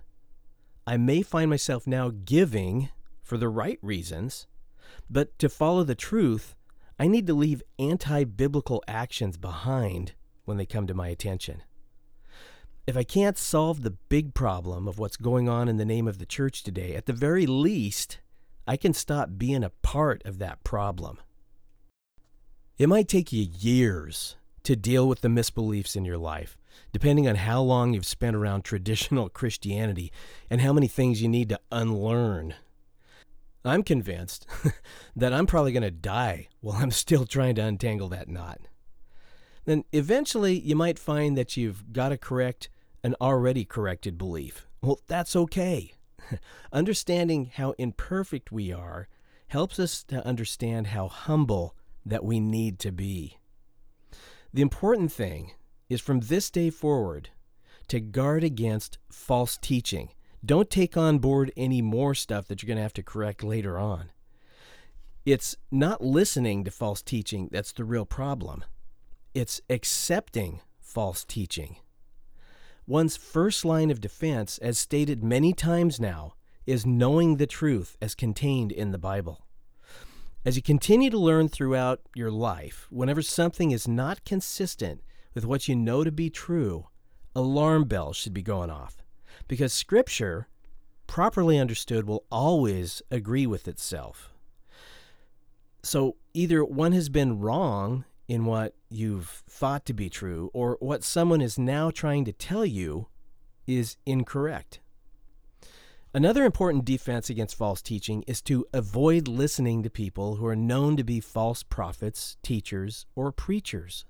[0.87, 2.91] I may find myself now giving
[3.23, 4.47] for the right reasons,
[5.11, 6.55] but to follow the truth,
[6.99, 11.63] I need to leave anti biblical actions behind when they come to my attention.
[12.87, 16.19] If I can't solve the big problem of what's going on in the name of
[16.19, 18.21] the church today, at the very least,
[18.67, 21.19] I can stop being a part of that problem.
[22.79, 26.57] It might take you years to deal with the misbeliefs in your life,
[26.93, 30.13] depending on how long you've spent around traditional Christianity
[30.51, 32.55] and how many things you need to unlearn.
[33.65, 34.47] I'm convinced
[35.17, 38.61] that I'm probably going to die while I'm still trying to untangle that knot.
[39.65, 42.69] Then eventually you might find that you've got to correct
[43.03, 44.67] an already corrected belief.
[44.81, 45.95] Well, that's okay.
[46.73, 49.09] Understanding how imperfect we are
[49.49, 53.39] helps us to understand how humble that we need to be.
[54.55, 55.53] The important thing
[55.89, 57.31] is from this day forward
[57.89, 60.11] to guard against false teaching
[60.47, 63.79] don't take on board any more stuff that you're going to have to correct later
[63.79, 64.11] on.
[65.25, 68.65] It's not listening to false teaching that's the real problem,
[69.35, 71.77] it's accepting false teaching.
[72.87, 78.15] One's first line of defense, as stated many times now, is knowing the truth as
[78.15, 79.45] contained in the Bible.
[80.45, 85.03] As you continue to learn throughout your life, whenever something is not consistent
[85.37, 86.87] with what you know to be true,
[87.35, 89.05] alarm bells should be going off
[89.47, 90.49] because Scripture,
[91.07, 94.33] properly understood, will always agree with itself.
[95.83, 101.05] So either one has been wrong in what you've thought to be true, or what
[101.05, 103.07] someone is now trying to tell you
[103.67, 104.81] is incorrect.
[106.15, 110.97] Another important defense against false teaching is to avoid listening to people who are known
[110.97, 114.07] to be false prophets, teachers, or preachers.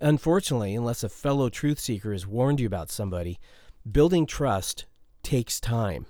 [0.00, 3.38] Unfortunately, unless a fellow truth seeker has warned you about somebody,
[3.90, 4.86] building trust
[5.22, 6.06] takes time.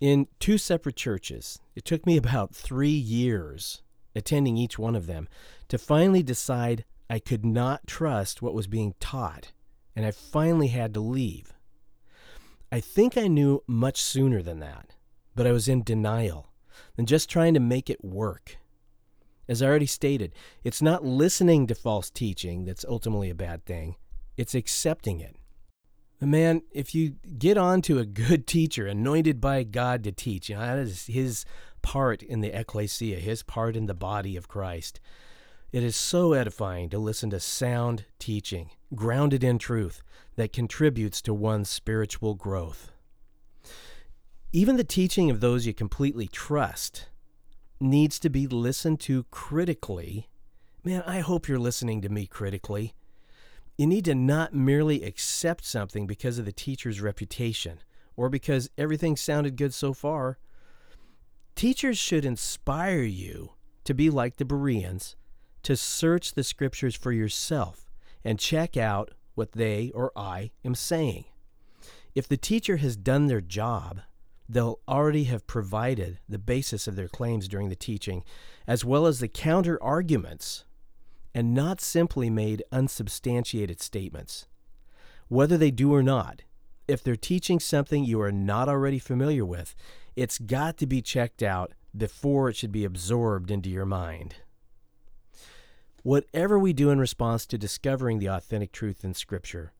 [0.00, 3.82] In two separate churches, it took me about three years
[4.14, 5.28] attending each one of them
[5.68, 9.52] to finally decide I could not trust what was being taught,
[9.96, 11.54] and I finally had to leave.
[12.70, 14.94] I think I knew much sooner than that,
[15.34, 16.52] but I was in denial
[16.98, 18.58] and just trying to make it work.
[19.48, 20.32] As I already stated,
[20.62, 23.96] it's not listening to false teaching that's ultimately a bad thing,
[24.36, 25.36] it's accepting it.
[26.20, 30.50] A man, if you get on to a good teacher, anointed by God to teach,
[30.50, 31.44] you know, that is his
[31.80, 35.00] part in the ecclesia, his part in the body of Christ.
[35.70, 40.02] It is so edifying to listen to sound teaching, grounded in truth,
[40.34, 42.90] that contributes to one's spiritual growth.
[44.52, 47.06] Even the teaching of those you completely trust
[47.80, 50.28] needs to be listened to critically.
[50.84, 52.94] Man, I hope you're listening to me critically.
[53.76, 57.78] You need to not merely accept something because of the teacher's reputation
[58.16, 60.38] or because everything sounded good so far.
[61.54, 63.52] Teachers should inspire you
[63.84, 65.16] to be like the Bereans,
[65.62, 67.88] to search the scriptures for yourself
[68.24, 71.24] and check out what they or I am saying.
[72.14, 74.00] If the teacher has done their job,
[74.48, 78.24] they'll already have provided the basis of their claims during the teaching,
[78.66, 80.64] as well as the counter arguments
[81.34, 84.46] and not simply made unsubstantiated statements.
[85.28, 86.42] Whether they do or not,
[86.88, 89.74] if they're teaching something you are not already familiar with,
[90.16, 94.36] it's got to be checked out before it should be absorbed into your mind.
[96.02, 99.72] Whatever we do in response to discovering the authentic truth in Scripture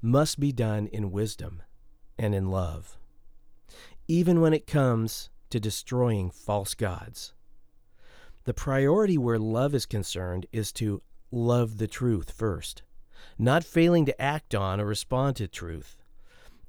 [0.00, 1.62] must be done in wisdom
[2.18, 2.96] and in love,
[4.08, 7.34] even when it comes to destroying false gods.
[8.44, 12.82] The priority where love is concerned is to love the truth first,
[13.38, 15.98] not failing to act on or respond to truth.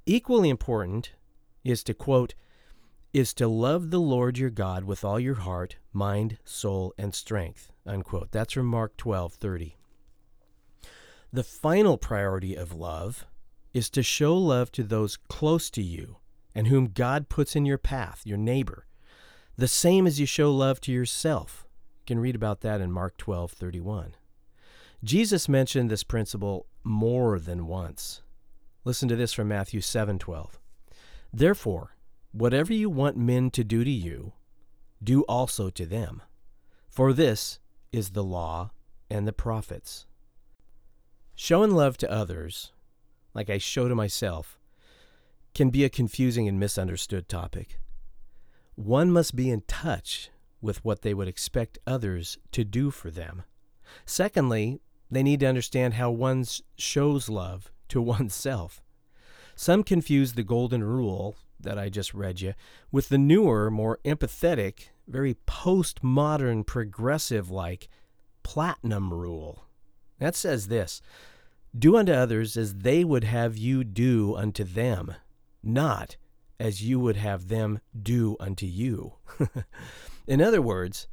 [0.05, 1.13] Equally important
[1.63, 2.35] is to quote,
[3.13, 7.71] is to love the Lord your God with all your heart, mind, soul, and strength.
[7.85, 8.31] Unquote.
[8.31, 9.77] That's from Mark 12 30.
[11.31, 13.25] The final priority of love
[13.73, 16.17] is to show love to those close to you
[16.55, 18.85] and whom God puts in your path, your neighbor,
[19.57, 21.65] the same as you show love to yourself.
[21.99, 24.15] You can read about that in Mark 12 31.
[25.03, 28.21] Jesus mentioned this principle more than once.
[28.85, 30.59] Listen to this from Matthew 7 12.
[31.31, 31.95] Therefore,
[32.31, 34.33] whatever you want men to do to you,
[35.03, 36.21] do also to them.
[36.89, 37.59] For this
[37.91, 38.71] is the law
[39.09, 40.05] and the prophets.
[41.35, 42.71] Showing love to others,
[43.33, 44.59] like I show to myself,
[45.53, 47.79] can be a confusing and misunderstood topic.
[48.75, 50.29] One must be in touch
[50.61, 53.43] with what they would expect others to do for them.
[54.05, 54.79] Secondly,
[55.11, 56.45] they need to understand how one
[56.77, 58.81] shows love to oneself.
[59.55, 62.53] Some confuse the golden rule that I just read you
[62.91, 67.87] with the newer, more empathetic, very postmodern, progressive like
[68.41, 69.65] platinum rule.
[70.19, 71.01] That says this
[71.77, 75.15] Do unto others as they would have you do unto them,
[75.63, 76.17] not
[76.59, 79.13] as you would have them do unto you.
[80.27, 81.07] In other words,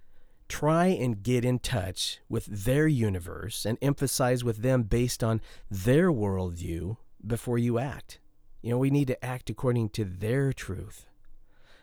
[0.48, 5.40] try and get in touch with their universe and emphasize with them based on
[5.70, 8.18] their worldview before you act.
[8.62, 11.06] You know, we need to act according to their truth.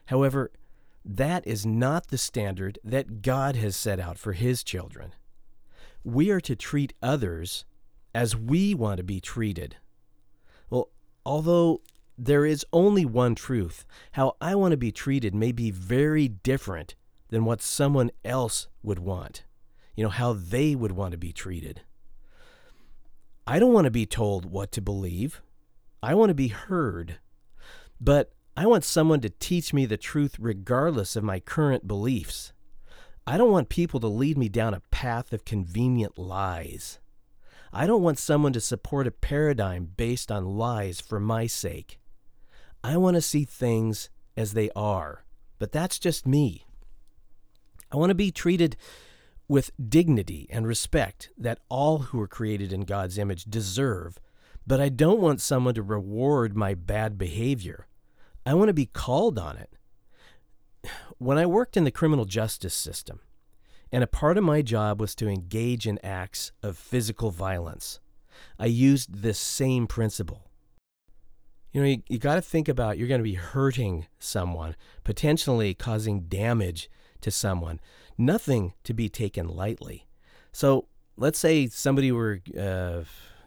[0.05, 0.51] However,
[1.03, 5.13] that is not the standard that God has set out for His children.
[6.03, 7.65] We are to treat others
[8.13, 9.77] as we want to be treated.
[10.69, 10.89] Well,
[11.25, 11.81] although
[12.17, 16.95] there is only one truth, how I want to be treated may be very different
[17.29, 19.43] than what someone else would want.
[19.95, 21.81] You know, how they would want to be treated.
[23.45, 25.41] I don't want to be told what to believe.
[26.01, 27.19] I want to be heard.
[27.99, 32.53] But I want someone to teach me the truth regardless of my current beliefs.
[33.25, 36.99] I don't want people to lead me down a path of convenient lies.
[37.73, 41.99] I don't want someone to support a paradigm based on lies for my sake.
[42.87, 45.25] I want to see things as they are,
[45.59, 46.65] but that's just me.
[47.91, 48.77] I want to be treated
[49.49, 54.19] with dignity and respect that all who are created in God's image deserve,
[54.65, 57.87] but I don't want someone to reward my bad behavior.
[58.45, 59.73] I want to be called on it.
[61.17, 63.19] When I worked in the criminal justice system,
[63.91, 67.99] and a part of my job was to engage in acts of physical violence,
[68.57, 70.46] I used this same principle.
[71.77, 75.75] You know, you, you got to think about you're going to be hurting someone, potentially
[75.75, 76.89] causing damage
[77.21, 77.79] to someone,
[78.17, 80.07] nothing to be taken lightly.
[80.51, 83.01] So let's say somebody were uh,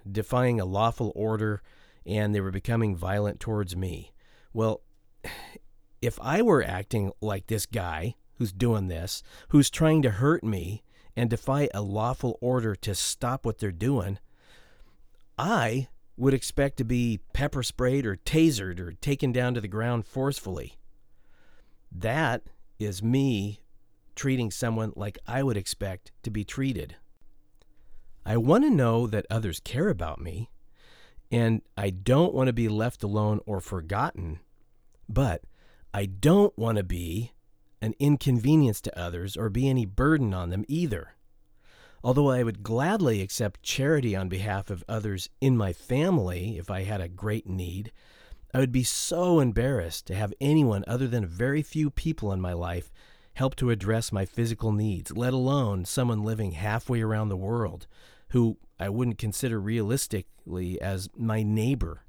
[0.09, 1.61] defying a lawful order
[2.07, 4.13] and they were becoming violent towards me.
[4.53, 4.83] Well,
[6.01, 10.85] if I were acting like this guy who's doing this, who's trying to hurt me
[11.17, 14.21] and defy a lawful order to stop what they're doing,
[15.37, 15.89] I
[16.21, 20.75] would expect to be pepper sprayed or tasered or taken down to the ground forcefully.
[21.91, 22.43] That
[22.79, 23.61] is me
[24.15, 26.97] treating someone like I would expect to be treated.
[28.27, 30.51] I want to know that others care about me,
[31.33, 34.41] and I don't want to be left alone or forgotten,
[35.09, 35.43] but
[35.95, 37.33] I don't want to be
[37.81, 41.15] an inconvenience to others or be any burden on them either.
[42.03, 46.85] Although I would gladly accept charity on behalf of others in my family if I
[46.85, 47.93] had a great need,
[48.55, 52.53] I would be so embarrassed to have anyone other than very few people in my
[52.53, 52.91] life
[53.35, 57.87] help to address my physical needs, let alone someone living halfway around the world
[58.31, 62.05] who I wouldn't consider realistically as my neighbor.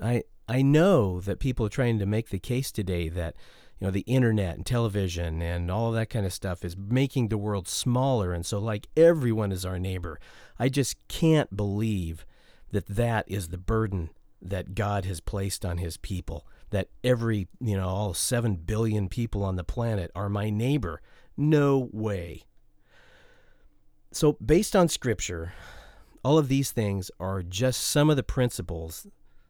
[0.00, 3.36] I I know that people are trying to make the case today that
[3.82, 7.36] you know the internet and television and all that kind of stuff is making the
[7.36, 10.20] world smaller and so like everyone is our neighbor.
[10.56, 12.24] I just can't believe
[12.70, 14.10] that that is the burden
[14.40, 19.42] that God has placed on his people that every, you know, all 7 billion people
[19.42, 21.02] on the planet are my neighbor.
[21.36, 22.44] No way.
[24.12, 25.54] So, based on scripture,
[26.22, 29.08] all of these things are just some of the principles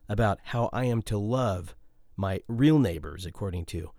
[0.09, 1.77] about how I am to love
[2.17, 3.91] my real neighbors, according to,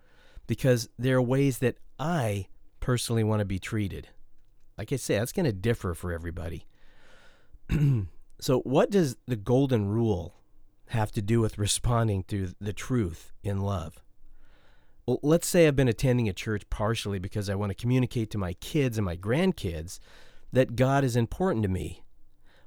[0.46, 2.46] because there are ways that I
[2.80, 4.08] personally want to be treated.
[4.76, 6.66] Like I say, that's going to differ for everybody.
[8.40, 10.34] so, what does the golden rule
[10.88, 14.00] have to do with responding to the truth in love.
[15.06, 18.38] Well, let's say I've been attending a church partially because I want to communicate to
[18.38, 19.98] my kids and my grandkids
[20.52, 22.02] that God is important to me.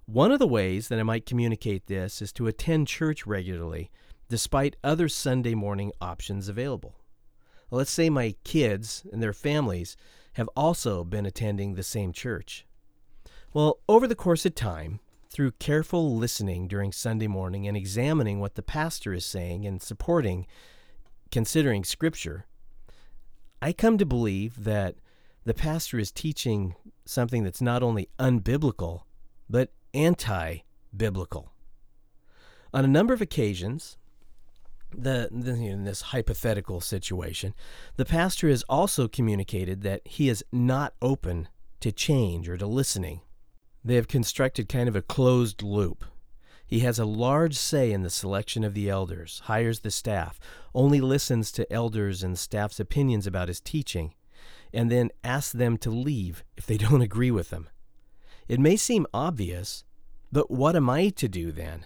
[0.05, 3.89] One of the ways that I might communicate this is to attend church regularly,
[4.29, 6.95] despite other Sunday morning options available.
[7.69, 9.97] Let's say my kids and their families
[10.33, 12.65] have also been attending the same church.
[13.53, 14.99] Well, over the course of time,
[15.29, 20.47] through careful listening during Sunday morning and examining what the pastor is saying and supporting,
[21.31, 22.45] considering Scripture,
[23.61, 24.95] I come to believe that
[25.43, 29.01] the pastor is teaching something that's not only unbiblical,
[29.49, 30.57] but anti
[30.95, 31.51] biblical.
[32.73, 33.97] On a number of occasions,
[34.91, 37.53] the, in this hypothetical situation,
[37.95, 41.47] the pastor has also communicated that he is not open
[41.79, 43.21] to change or to listening.
[43.83, 46.03] They have constructed kind of a closed loop.
[46.65, 50.39] He has a large say in the selection of the elders, hires the staff,
[50.75, 54.13] only listens to elders and staff's opinions about his teaching,
[54.73, 57.69] and then asks them to leave if they don't agree with him.
[58.49, 59.85] It may seem obvious,
[60.31, 61.85] but what am I to do then?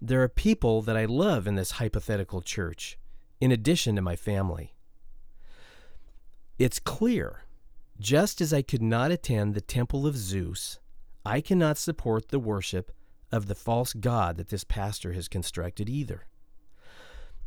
[0.00, 2.98] There are people that I love in this hypothetical church,
[3.40, 4.74] in addition to my family.
[6.58, 7.44] It's clear,
[7.98, 10.78] just as I could not attend the temple of Zeus
[11.24, 12.92] I cannot support the worship
[13.32, 16.26] of the false god that this pastor has constructed either.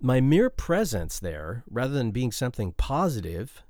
[0.01, 3.63] My mere presence there, rather than being something positive,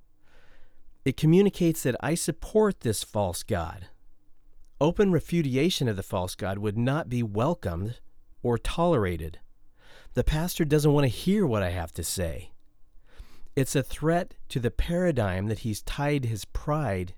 [1.06, 3.88] It communicates that I support this false God.
[4.82, 8.00] Open refutation of the false God would not be welcomed
[8.44, 9.40] or tolerated.
[10.14, 12.52] The pastor doesn't want to hear what I have to say.
[13.56, 17.14] It's a threat to the paradigm that he's tied his pride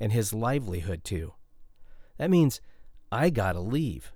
[0.00, 1.34] and his livelihood to.
[2.18, 2.60] That means
[3.12, 4.12] I gotta leave.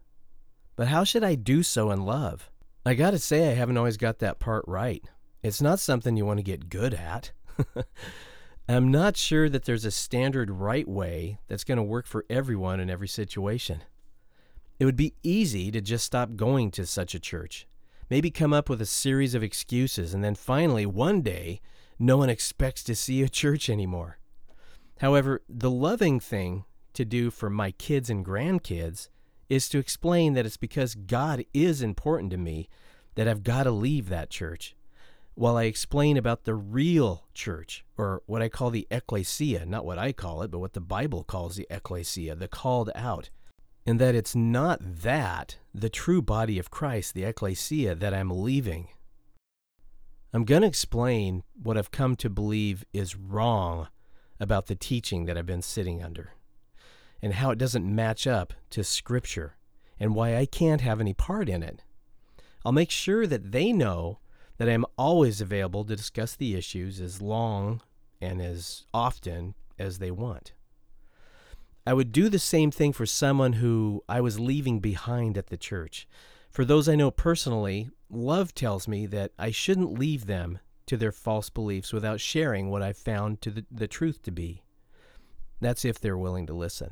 [0.77, 2.51] But how should I do so in love?
[2.85, 5.05] I gotta say, I haven't always got that part right.
[5.43, 7.33] It's not something you want to get good at.
[8.69, 12.79] I'm not sure that there's a standard right way that's going to work for everyone
[12.79, 13.83] in every situation.
[14.81, 17.69] It would be easy to just stop going to such a church,
[18.09, 21.61] maybe come up with a series of excuses, and then finally, one day,
[21.99, 24.19] no one expects to see a church anymore.
[25.01, 26.65] However, the loving thing
[26.95, 29.11] to do for my kids and grandkids
[29.51, 32.71] is to explain that it's because God is important to me
[33.17, 34.75] that I've got to leave that church
[35.35, 39.99] while I explain about the real church, or what I call the ecclesia, not what
[39.99, 43.29] I call it, but what the Bible calls the ecclesia, the called out,
[43.91, 48.87] and that it's not that, the true body of Christ, the ecclesia, that I'm leaving.
[50.33, 53.89] I'm going to explain what I've come to believe is wrong
[54.39, 56.35] about the teaching that I've been sitting under,
[57.21, 59.57] and how it doesn't match up to Scripture,
[59.99, 61.83] and why I can't have any part in it.
[62.65, 64.21] I'll make sure that they know
[64.59, 67.81] that I am always available to discuss the issues as long
[68.21, 70.53] and as often as they want.
[71.91, 75.57] I would do the same thing for someone who I was leaving behind at the
[75.57, 76.07] church.
[76.49, 81.11] For those I know personally, love tells me that I shouldn't leave them to their
[81.11, 84.63] false beliefs without sharing what I've found to the, the truth to be.
[85.61, 86.91] That's if they're willing to listen.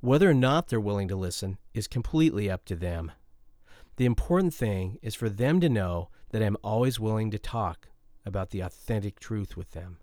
[0.00, 3.12] Whether or not they're willing to listen is completely up to them.
[3.96, 7.90] The important thing is for them to know that I'm always willing to talk
[8.24, 9.98] about the authentic truth with them.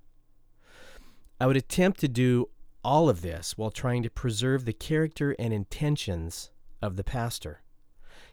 [1.39, 2.49] I would attempt to do
[2.85, 6.51] all of this while trying to preserve the character and intentions
[6.83, 7.63] of the pastor.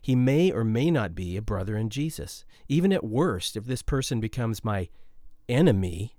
[0.00, 2.44] He may or may not be a brother in Jesus.
[2.68, 4.90] Even at worst, if this person becomes my
[5.48, 6.16] enemy,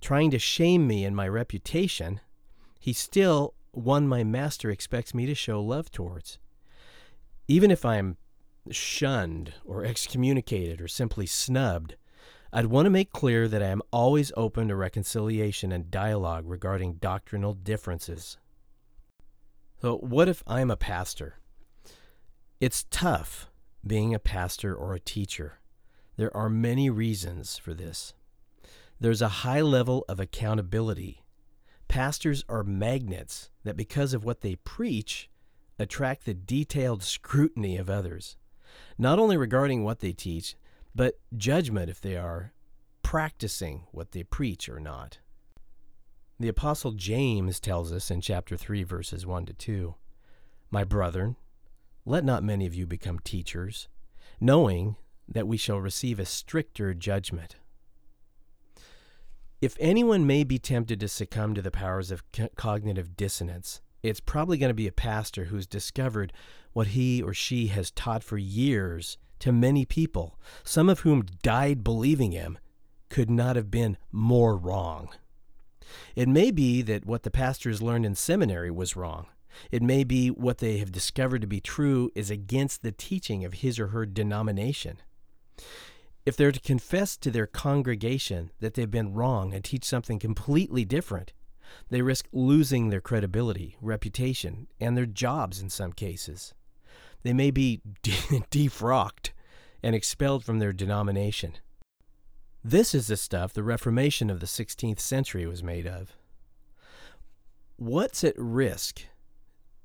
[0.00, 2.20] trying to shame me and my reputation,
[2.80, 6.38] he's still one my master expects me to show love towards.
[7.46, 8.16] Even if I'm
[8.70, 11.94] shunned or excommunicated or simply snubbed,
[12.52, 16.94] I'd want to make clear that I am always open to reconciliation and dialogue regarding
[16.94, 18.36] doctrinal differences.
[19.80, 21.36] So, what if I'm a pastor?
[22.60, 23.48] It's tough
[23.86, 25.60] being a pastor or a teacher.
[26.16, 28.12] There are many reasons for this.
[29.00, 31.24] There's a high level of accountability.
[31.88, 35.30] Pastors are magnets that, because of what they preach,
[35.78, 38.36] attract the detailed scrutiny of others
[38.98, 40.56] not only regarding what they teach,
[40.94, 42.52] but judgment if they are
[43.02, 45.18] practicing what they preach or not.
[46.38, 49.94] The Apostle James tells us in chapter 3, verses 1 to 2
[50.70, 51.36] My brethren,
[52.04, 53.88] let not many of you become teachers,
[54.40, 54.96] knowing
[55.28, 57.56] that we shall receive a stricter judgment.
[59.60, 62.24] If anyone may be tempted to succumb to the powers of
[62.56, 66.32] cognitive dissonance, it's probably going to be a pastor who's discovered
[66.72, 71.82] what he or she has taught for years to many people, some of whom died
[71.82, 72.56] believing him,
[73.08, 75.08] could not have been more wrong.
[76.14, 79.26] It may be that what the pastors learned in seminary was wrong.
[79.72, 83.54] It may be what they have discovered to be true is against the teaching of
[83.54, 84.98] his or her denomination.
[86.24, 90.84] If they're to confess to their congregation that they've been wrong and teach something completely
[90.84, 91.32] different,
[91.90, 96.54] they risk losing their credibility, reputation, and their jobs in some cases
[97.22, 98.10] they may be de-
[98.50, 99.30] defrocked
[99.82, 101.54] and expelled from their denomination.
[102.64, 106.14] This is the stuff the Reformation of the 16th century was made of.
[107.76, 109.02] What's at risk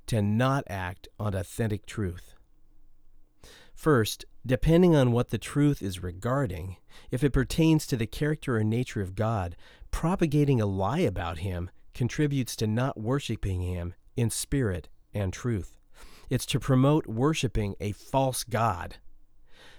[0.06, 2.34] to not act on authentic truth?
[3.74, 6.76] First, depending on what the truth is regarding,
[7.10, 9.56] if it pertains to the character or nature of God,
[9.90, 15.77] propagating a lie about Him contributes to not worshiping Him in spirit and truth.
[16.30, 18.96] It's to promote worshiping a false God.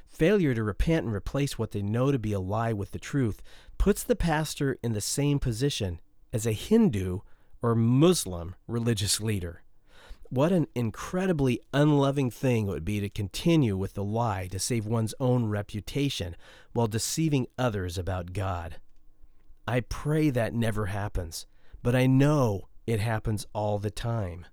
[0.07, 3.41] Failure to repent and replace what they know to be a lie with the truth
[3.77, 5.99] puts the pastor in the same position
[6.33, 7.19] as a Hindu
[7.61, 9.63] or Muslim religious leader.
[10.31, 14.85] What an incredibly unloving thing it would be to continue with the lie to save
[14.85, 16.35] one's own reputation
[16.73, 18.77] while deceiving others about God.
[19.67, 21.45] I pray that never happens,
[21.81, 24.45] but I know it happens all the time.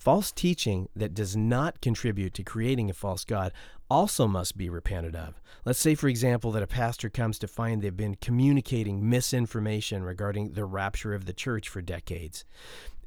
[0.00, 3.52] False teaching that does not contribute to creating a false God
[3.90, 5.42] also must be repented of.
[5.66, 10.52] Let's say, for example, that a pastor comes to find they've been communicating misinformation regarding
[10.52, 12.46] the rapture of the church for decades,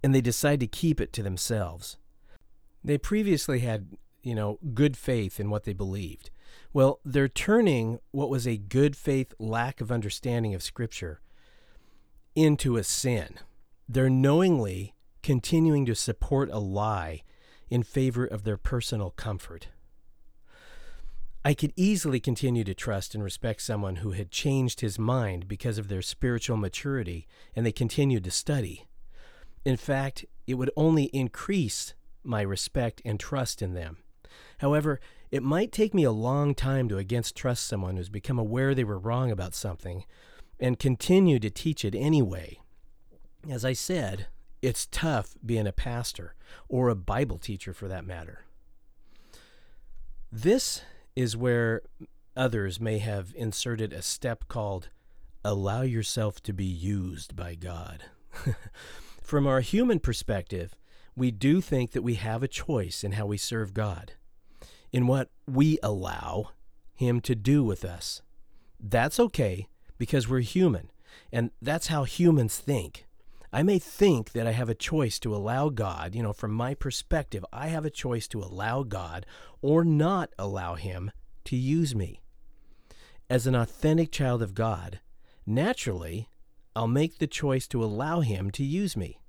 [0.04, 1.98] and they decide to keep it to themselves.
[2.84, 3.88] They previously had,
[4.22, 6.30] you know, good faith in what they believed.
[6.74, 11.22] Well, they're turning what was a good faith lack of understanding of Scripture
[12.36, 13.40] into a sin.
[13.90, 17.24] They're knowingly continuing to support a lie
[17.70, 19.70] in favor of their personal comfort.
[21.46, 25.78] I could easily continue to trust and respect someone who had changed his mind because
[25.78, 28.86] of their spiritual maturity and they continued to study.
[29.66, 31.94] In fact, it would only increase
[32.24, 33.98] my respect and trust in them.
[34.60, 35.02] However,
[35.32, 38.84] it might take me a long time to against trust someone who's become aware they
[38.84, 40.06] were wrong about something
[40.60, 42.60] and continue to teach it anyway.
[43.50, 44.28] As I said,
[44.64, 46.36] it's tough being a pastor
[46.70, 48.46] or a Bible teacher for that matter.
[50.32, 50.82] This
[51.18, 51.82] is where
[52.36, 54.88] others may have inserted a step called
[55.44, 58.06] allow yourself to be used by God.
[59.22, 60.76] From our human perspective,
[61.14, 64.14] we do think that we have a choice in how we serve God,
[64.94, 66.52] in what we allow
[66.96, 68.22] Him to do with us.
[68.80, 70.90] That's okay because we're human,
[71.34, 73.06] and that's how humans think.
[73.56, 76.74] I may think that I have a choice to allow God, you know, from my
[76.74, 79.28] perspective, I have a choice to allow God
[79.62, 81.12] or not allow Him
[81.46, 82.24] to use me.
[83.30, 85.02] As an authentic child of God,
[85.46, 86.30] naturally,
[86.76, 89.20] I'll make the choice to allow Him to use me.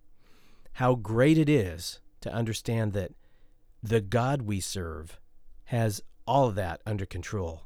[0.72, 3.12] How great it is to understand that
[3.82, 5.20] the God we serve
[5.66, 7.64] has all of that under control.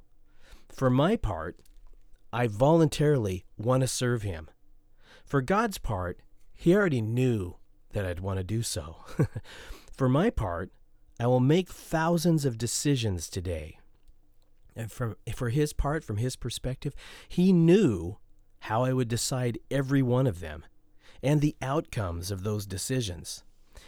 [0.68, 1.60] For my part,
[2.32, 4.50] I voluntarily want to serve Him.
[5.24, 6.18] For God's part,
[6.60, 7.54] he already knew
[7.92, 8.96] that I'd want to do so.
[9.92, 10.72] For my part,
[11.20, 13.78] I will make thousands of decisions today.
[14.74, 16.94] And from, for his part, from his perspective,
[17.28, 18.18] he knew
[18.60, 20.64] how I would decide every one of them
[21.22, 23.44] and the outcomes of those decisions.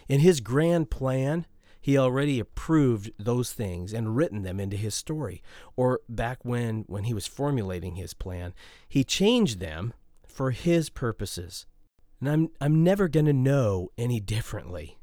[0.07, 1.45] In his grand plan,
[1.81, 5.43] he already approved those things and written them into his story.
[5.75, 8.53] Or back when, when he was formulating his plan,
[8.87, 9.93] he changed them
[10.25, 11.65] for his purposes
[12.21, 14.99] and I'm, I'm never going to know any differently.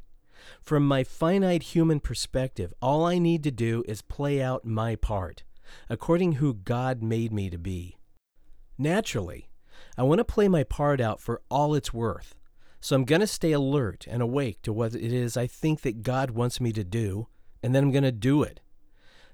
[0.63, 5.43] From my finite human perspective, all I need to do is play out my part,
[5.91, 7.99] according to who God made me to be.
[8.79, 9.51] Naturally,
[9.97, 12.37] I want to play my part out for all it's worth,
[12.81, 16.05] so I'm going to stay alert and awake to what it is I think that
[16.05, 17.27] God wants me to do,
[17.63, 18.61] and then I'm going to do it.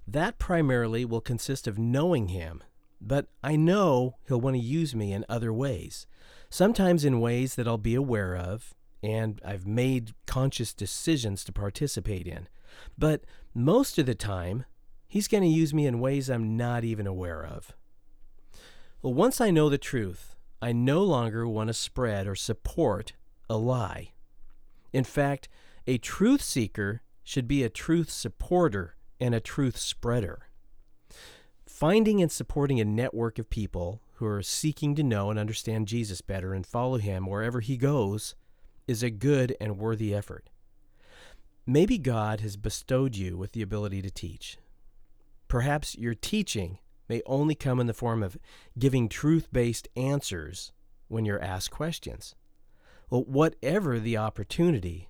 [0.07, 2.63] That primarily will consist of knowing Him,
[3.01, 6.07] but I know He'll want to use me in other ways
[6.55, 12.27] sometimes in ways that I'll be aware of and I've made conscious decisions to participate
[12.27, 12.49] in.
[12.97, 13.25] But
[13.55, 14.65] most of the time,
[15.15, 17.71] He's going to use me in ways I'm not even aware of.
[19.01, 23.13] Well, once I know the truth, I no longer want to spread or support
[23.49, 24.11] a lie.
[24.93, 25.49] In fact,
[25.87, 30.49] a truth seeker should be a truth supporter and a truth spreader.
[31.75, 36.21] Finding and supporting a network of people who are seeking to know and understand Jesus
[36.21, 38.37] better and follow him wherever he goes
[38.87, 40.51] is a good and worthy effort.
[41.67, 44.57] Maybe God has bestowed you with the ability to teach.
[45.49, 48.39] Perhaps your teaching may only come in the form of
[48.79, 50.71] giving truth based answers
[51.09, 52.37] when you're asked questions.
[53.11, 55.09] Well, whatever the opportunity,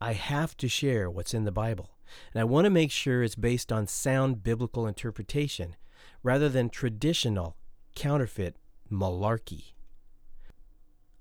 [0.00, 1.90] I have to share what's in the Bible.
[2.34, 5.76] And I want to make sure it's based on sound biblical interpretation
[6.22, 7.56] rather than traditional
[7.94, 8.56] counterfeit
[8.90, 9.72] malarkey.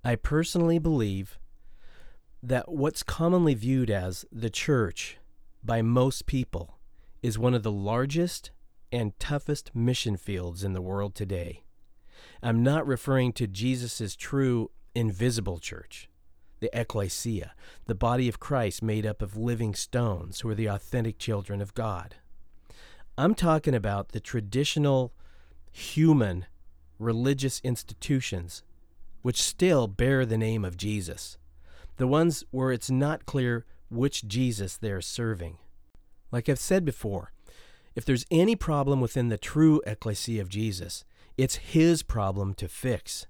[0.03, 1.39] I personally believe
[2.41, 5.17] that what's commonly viewed as the church
[5.63, 6.79] by most people
[7.21, 8.51] is one of the largest
[8.91, 11.63] and toughest mission fields in the world today.
[12.41, 16.09] I'm not referring to Jesus' true invisible church,
[16.59, 17.53] the ecclesia,
[17.85, 21.73] the body of Christ made up of living stones who are the authentic children of
[21.73, 22.15] God.
[23.19, 25.11] I'm talking about the traditional
[25.73, 26.45] human
[26.97, 28.63] religious institutions
[29.23, 31.37] which still bear the name of Jesus,
[31.97, 35.57] the ones where it's not clear which Jesus they're serving.
[36.31, 37.33] Like I've said before,
[37.93, 41.03] if there's any problem within the true ecclesia of Jesus,
[41.37, 43.27] it's his problem to fix.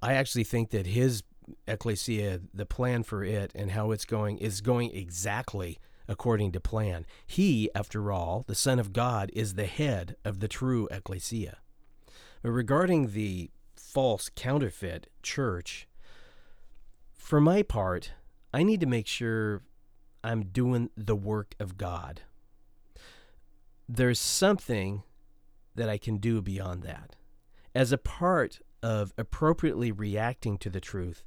[0.00, 1.22] I actually think that his
[1.66, 5.78] ecclesia, the plan for it and how it's going, is going exactly
[6.08, 7.06] according to plan.
[7.26, 11.58] He, after all, the Son of God, is the head of the true ecclesia.
[12.42, 15.86] But regarding the false counterfeit church,
[17.14, 18.12] for my part,
[18.54, 19.62] I need to make sure
[20.24, 22.22] I'm doing the work of God.
[23.88, 25.02] There's something
[25.74, 27.16] that I can do beyond that.
[27.74, 31.22] As a part of appropriately reacting to the truth,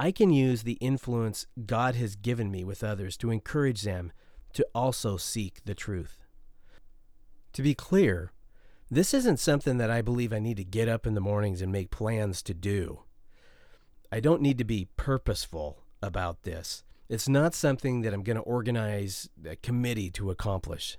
[0.00, 4.12] I can use the influence God has given me with others to encourage them
[4.54, 6.24] to also seek the truth.
[7.52, 8.32] To be clear,
[8.90, 11.70] this isn't something that I believe I need to get up in the mornings and
[11.70, 13.02] make plans to do.
[14.10, 16.82] I don't need to be purposeful about this.
[17.10, 20.96] It's not something that I'm going to organize a committee to accomplish.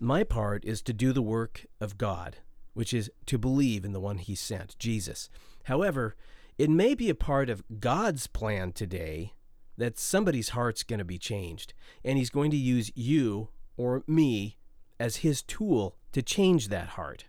[0.00, 2.36] My part is to do the work of God,
[2.72, 5.28] which is to believe in the one He sent, Jesus.
[5.64, 6.16] However,
[6.58, 9.34] it may be a part of God's plan today
[9.76, 14.56] that somebody's heart's going to be changed, and He's going to use you or me
[14.98, 17.26] as His tool to change that heart.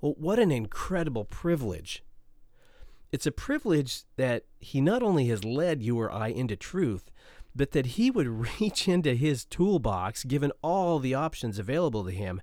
[0.00, 2.02] Well, what an incredible privilege
[3.14, 7.12] it's a privilege that he not only has led you or I into truth,
[7.54, 8.26] but that he would
[8.60, 12.42] reach into his toolbox, given all the options available to him,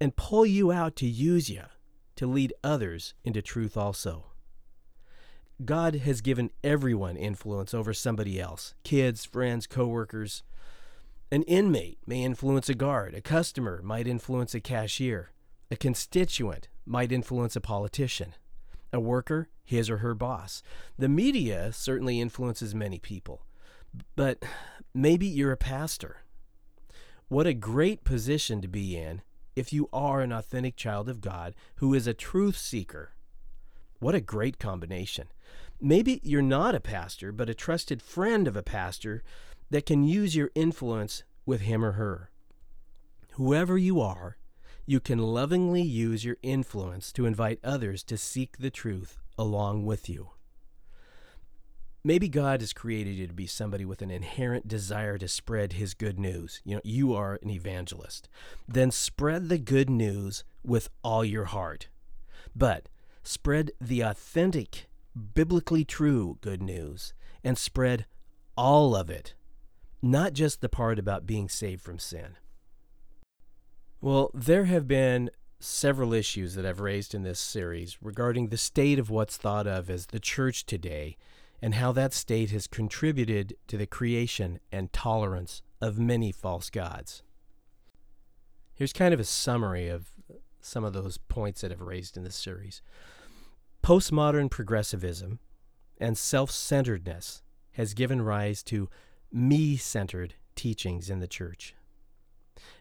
[0.00, 1.62] and pull you out to use you
[2.16, 4.27] to lead others into truth also.
[5.64, 10.42] God has given everyone influence over somebody else kids, friends, coworkers.
[11.30, 15.30] An inmate may influence a guard, a customer might influence a cashier,
[15.70, 18.34] a constituent might influence a politician
[18.92, 20.62] a worker, his or her boss.
[20.98, 23.42] The media certainly influences many people,
[24.16, 24.44] but
[24.94, 26.18] maybe you're a pastor.
[27.28, 29.22] What a great position to be in
[29.54, 33.12] if you are an authentic child of God who is a truth seeker.
[33.98, 35.28] What a great combination.
[35.80, 39.22] Maybe you're not a pastor, but a trusted friend of a pastor
[39.70, 42.30] that can use your influence with him or her.
[43.32, 44.38] Whoever you are,
[44.86, 50.08] you can lovingly use your influence to invite others to seek the truth along with
[50.08, 50.30] you.
[52.02, 55.94] Maybe God has created you to be somebody with an inherent desire to spread his
[55.94, 56.60] good news.
[56.64, 58.28] You know, you are an evangelist.
[58.66, 61.88] Then spread the good news with all your heart.
[62.56, 62.88] But
[63.22, 64.87] spread the authentic,
[65.18, 67.12] biblically true good news
[67.44, 68.06] and spread
[68.56, 69.34] all of it,
[70.02, 72.36] not just the part about being saved from sin.
[74.00, 78.98] Well, there have been several issues that I've raised in this series regarding the state
[78.98, 81.16] of what's thought of as the church today
[81.60, 87.22] and how that state has contributed to the creation and tolerance of many false gods.
[88.74, 90.12] Here's kind of a summary of
[90.60, 92.82] some of those points that I've raised in this series.
[93.82, 95.38] Postmodern progressivism
[95.98, 98.88] and self centeredness has given rise to
[99.32, 101.74] me centered teachings in the church.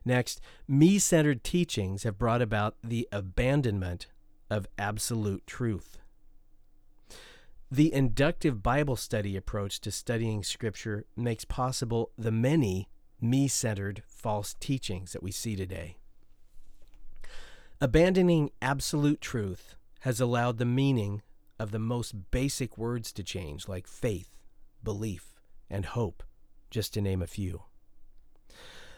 [0.04, 4.08] Next, me centered teachings have brought about the abandonment
[4.50, 6.00] of absolute truth.
[7.70, 12.88] The inductive Bible study approach to studying Scripture makes possible the many
[13.20, 15.98] me centered false teachings that we see today.
[17.82, 21.22] Abandoning absolute truth has allowed the meaning
[21.60, 24.36] of the most basic words to change, like faith,
[24.84, 25.34] belief,
[25.70, 26.24] and hope,
[26.70, 27.64] just to name a few.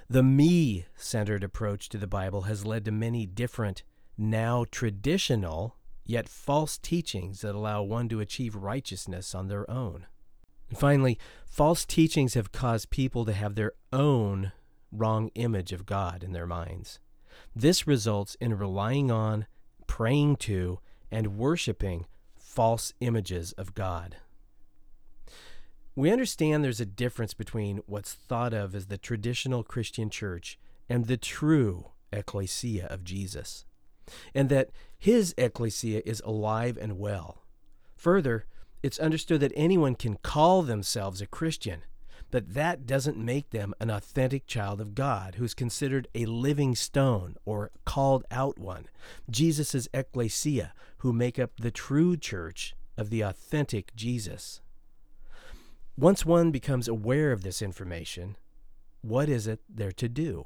[0.09, 3.83] The me centered approach to the Bible has led to many different,
[4.17, 10.07] now traditional, yet false teachings that allow one to achieve righteousness on their own.
[10.69, 14.51] And finally, false teachings have caused people to have their own
[14.91, 16.99] wrong image of God in their minds.
[17.55, 19.45] This results in relying on,
[19.87, 20.79] praying to,
[21.11, 22.05] and worshiping
[22.37, 24.17] false images of God.
[25.95, 30.57] We understand there's a difference between what's thought of as the traditional Christian church
[30.87, 33.65] and the true ecclesia of Jesus,
[34.33, 37.43] and that his ecclesia is alive and well.
[37.95, 38.45] Further,
[38.81, 41.81] it's understood that anyone can call themselves a Christian,
[42.31, 47.35] but that doesn't make them an authentic child of God who's considered a living stone
[47.45, 48.85] or called out one.
[49.29, 54.61] Jesus' ecclesia, who make up the true church of the authentic Jesus.
[55.97, 58.37] Once one becomes aware of this information,
[59.01, 60.45] what is it they're to do?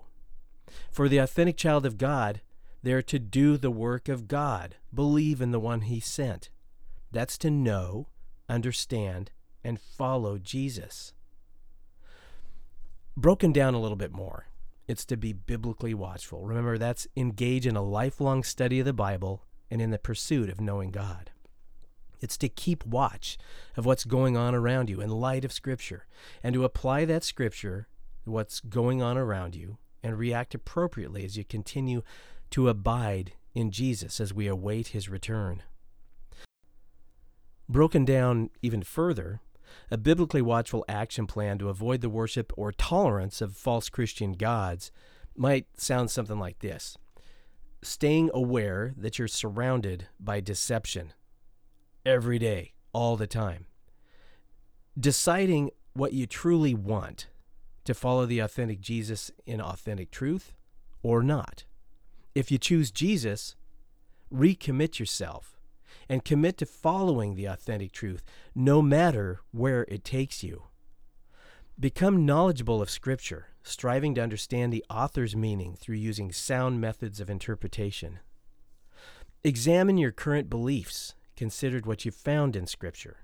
[0.91, 2.41] For the authentic child of God,
[2.81, 6.49] they're to do the work of God, believe in the one he sent.
[7.11, 8.07] That's to know,
[8.49, 9.31] understand,
[9.63, 11.13] and follow Jesus.
[13.15, 14.47] Broken down a little bit more,
[14.87, 16.45] it's to be biblically watchful.
[16.45, 20.59] Remember, that's engage in a lifelong study of the Bible and in the pursuit of
[20.59, 21.29] knowing God.
[22.21, 23.37] It's to keep watch
[23.77, 26.07] of what's going on around you in light of Scripture
[26.41, 27.87] and to apply that Scripture,
[28.23, 32.01] what's going on around you, and react appropriately as you continue
[32.49, 35.61] to abide in Jesus as we await his return.
[37.69, 39.39] Broken down even further,
[39.91, 44.91] A biblically watchful action plan to avoid the worship or tolerance of false Christian gods
[45.35, 46.97] might sound something like this
[47.81, 51.13] Staying aware that you're surrounded by deception
[52.05, 53.65] every day, all the time.
[54.99, 57.27] Deciding what you truly want
[57.85, 60.53] to follow the authentic Jesus in authentic truth
[61.01, 61.65] or not.
[62.33, 63.55] If you choose Jesus,
[64.33, 65.52] recommit yourself
[66.09, 68.23] and commit to following the authentic truth
[68.55, 70.63] no matter where it takes you.
[71.79, 77.29] Become knowledgeable of Scripture, striving to understand the author's meaning through using sound methods of
[77.29, 78.19] interpretation.
[79.43, 83.17] Examine your current beliefs, considered what you've found in Scripture.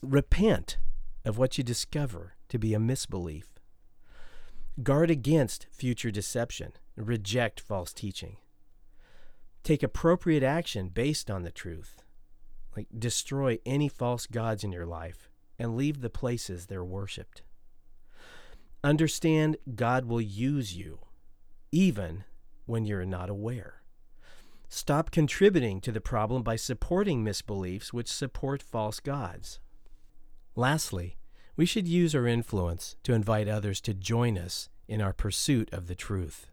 [0.00, 0.78] Repent
[1.24, 3.48] of what you discover to be a misbelief.
[4.82, 6.72] Guard against future deception.
[6.96, 8.38] Reject false teaching.
[9.62, 12.02] Take appropriate action based on the truth.
[12.76, 17.42] Like destroy any false gods in your life and leave the places they're worshiped.
[18.82, 20.98] Understand God will use you
[21.70, 22.24] even
[22.66, 23.82] when you're not aware.
[24.68, 29.60] Stop contributing to the problem by supporting misbeliefs which support false gods.
[30.56, 31.16] Lastly,
[31.56, 35.86] we should use our influence to invite others to join us in our pursuit of
[35.86, 36.51] the truth.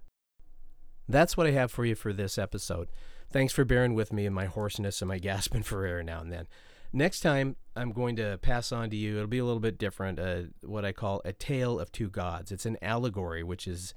[1.10, 2.88] That's what I have for you for this episode.
[3.32, 6.32] Thanks for bearing with me and my hoarseness and my gasping for air now and
[6.32, 6.48] then.
[6.94, 10.20] Next time, I'm going to pass on to you, it'll be a little bit different,
[10.20, 12.52] uh, what I call a tale of two gods.
[12.52, 13.94] It's an allegory, which is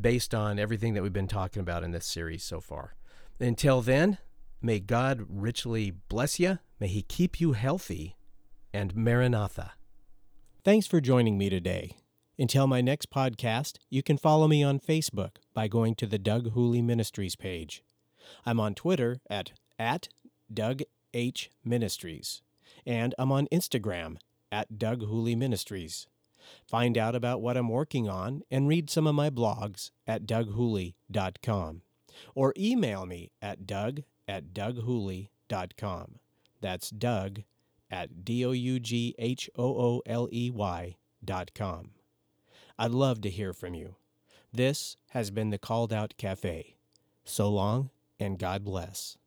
[0.00, 2.94] based on everything that we've been talking about in this series so far.
[3.40, 4.18] Until then,
[4.62, 8.16] may God richly bless you, may He keep you healthy,
[8.72, 9.72] and Maranatha.
[10.64, 11.96] Thanks for joining me today.
[12.40, 16.52] Until my next podcast, you can follow me on Facebook by going to the Doug
[16.52, 17.82] Hooley Ministries page.
[18.46, 20.08] I'm on Twitter at, at
[20.52, 20.82] Doug
[21.12, 21.50] H.
[21.64, 22.42] Ministries,
[22.86, 24.18] and I'm on Instagram
[24.52, 26.06] at Doug Hooley Ministries.
[26.64, 31.82] Find out about what I'm working on and read some of my blogs at doughooley.com
[32.36, 36.14] or email me at doug at doughooley.com.
[36.60, 37.42] That's Doug
[37.90, 39.16] at D-O-U-G-H-O-O-L-E-Y
[41.24, 41.90] dot com.
[42.80, 43.96] I'd love to hear from you.
[44.52, 46.76] This has been the Called Out Cafe.
[47.24, 49.18] So long, and God bless.